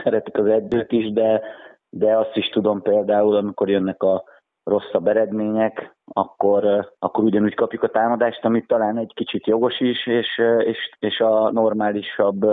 szeretik 0.03 0.37
az 0.37 0.45
edzőt 0.45 0.91
is, 0.91 1.11
de, 1.11 1.41
de 1.89 2.17
azt 2.17 2.35
is 2.35 2.49
tudom 2.49 2.81
például, 2.81 3.35
amikor 3.35 3.69
jönnek 3.69 4.03
a 4.03 4.23
rosszabb 4.63 5.07
eredmények, 5.07 5.94
akkor, 6.13 6.93
akkor 6.99 7.23
ugyanúgy 7.23 7.53
kapjuk 7.53 7.83
a 7.83 7.89
támadást, 7.89 8.45
amit 8.45 8.67
talán 8.67 8.97
egy 8.97 9.11
kicsit 9.15 9.47
jogos 9.47 9.79
is, 9.79 10.07
és, 10.07 10.41
és, 10.65 10.89
és 10.99 11.19
a 11.19 11.51
normálisabb 11.51 12.45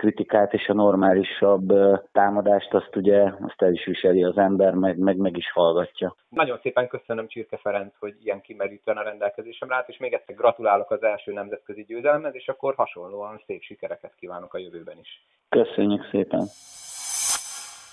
kritikát 0.00 0.52
és 0.52 0.68
a 0.68 0.74
normálisabb 0.74 1.72
támadást, 2.12 2.74
azt 2.74 2.96
ugye 2.96 3.22
azt 3.22 3.62
el 3.62 3.72
is 3.72 3.84
viseli 3.84 4.24
az 4.24 4.38
ember, 4.38 4.74
meg, 4.74 4.98
meg, 4.98 5.16
meg 5.16 5.36
is 5.36 5.52
hallgatja. 5.52 6.16
Nagyon 6.28 6.58
szépen 6.62 6.88
köszönöm 6.88 7.28
Csirke 7.28 7.56
Ferenc, 7.56 7.94
hogy 7.98 8.14
ilyen 8.22 8.40
kimerítően 8.40 8.96
a 8.96 9.02
rendelkezésemre 9.02 9.74
állt, 9.74 9.88
és 9.88 9.96
még 9.98 10.12
egyszer 10.12 10.34
gratulálok 10.34 10.90
az 10.90 11.02
első 11.02 11.32
nemzetközi 11.32 11.84
győzelemhez, 11.84 12.34
és 12.34 12.48
akkor 12.48 12.74
hasonlóan 12.74 13.42
szép 13.46 13.62
sikereket 13.62 14.14
kívánok 14.14 14.54
a 14.54 14.58
jövőben 14.58 14.98
is. 14.98 15.26
Köszönjük 15.48 16.08
szépen! 16.10 16.46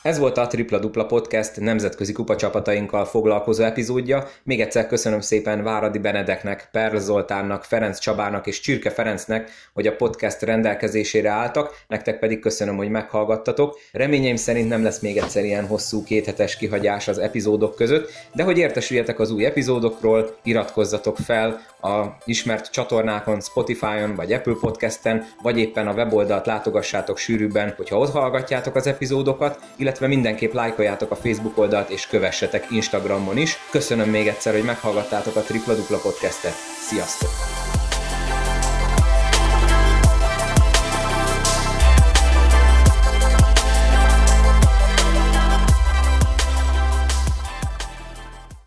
Ez 0.02 0.18
volt 0.18 0.38
a 0.38 0.48
Tripla 0.48 0.80
Dupla 0.80 1.06
Podcast 1.06 1.60
nemzetközi 1.60 2.12
kupacsapatainkkal 2.12 3.06
foglalkozó 3.06 3.64
epizódja. 3.64 4.28
Még 4.44 4.62
egyszer 4.62 4.88
köszönöm 4.88 5.22
szépen 5.22 5.64
Váradi 5.64 6.00
Benedeknek, 6.00 6.68
Perl 6.72 6.98
Zoltánnak, 6.98 7.64
Ferenc 7.64 8.00
Csabának 8.00 8.48
és 8.48 8.60
Csirke 8.60 8.90
Ferencnek, 8.90 9.50
hogy 9.74 9.88
a 9.88 9.96
podcast 9.96 10.42
rendelkezésére 10.42 11.30
álltak, 11.30 11.84
nektek 11.88 12.20
pedig 12.20 12.40
köszönöm, 12.40 12.76
hogy 12.76 12.90
meghallgattatok. 12.90 13.80
Reményeim 13.92 14.36
szerint 14.36 14.70
nem 14.70 14.84
lesz 14.84 15.00
még 15.00 15.18
egyszer 15.18 15.44
ilyen 15.44 15.68
hosszú 15.68 16.04
kéthetes 16.04 16.58
kihagyás 16.58 17.08
az 17.08 17.18
epizódok 17.18 17.76
között, 17.76 18.10
de 18.34 18.44
hogy 18.44 18.58
értesüljetek 18.58 19.20
az 19.20 19.32
új 19.32 19.46
epizódokról, 19.46 20.36
iratkozzatok 20.44 21.18
fel 21.18 21.62
a 21.82 22.06
ismert 22.26 22.72
csatornákon, 22.72 23.42
Spotify-on 23.42 24.16
vagy 24.16 24.34
Apple 24.34 24.56
Podcast-en, 24.62 25.26
vagy 25.42 25.60
éppen 25.60 25.88
a 25.88 25.94
weboldalt 25.94 26.46
látogassátok 26.46 27.18
sűrűbben, 27.18 27.74
hogyha 27.78 27.98
ott 27.98 28.12
hallgatjátok 28.12 28.76
az 28.76 28.88
epizódokat, 28.88 29.60
illetve 29.88 30.08
mindenképp 30.08 30.54
lájkoljátok 30.54 31.12
a 31.12 31.16
Facebook 31.16 31.58
oldalt 31.58 31.90
és 31.90 32.08
kövessetek 32.08 32.72
Instagramon 32.72 33.38
is. 33.38 33.58
Köszönöm 33.72 34.10
még 34.10 34.28
egyszer, 34.28 34.54
hogy 34.54 34.64
meghallgattátok 34.64 35.36
a 35.36 35.42
Tripla 35.42 35.74
Dupla 35.74 35.98
podcastet. 35.98 36.54
Sziasztok! 36.88 37.67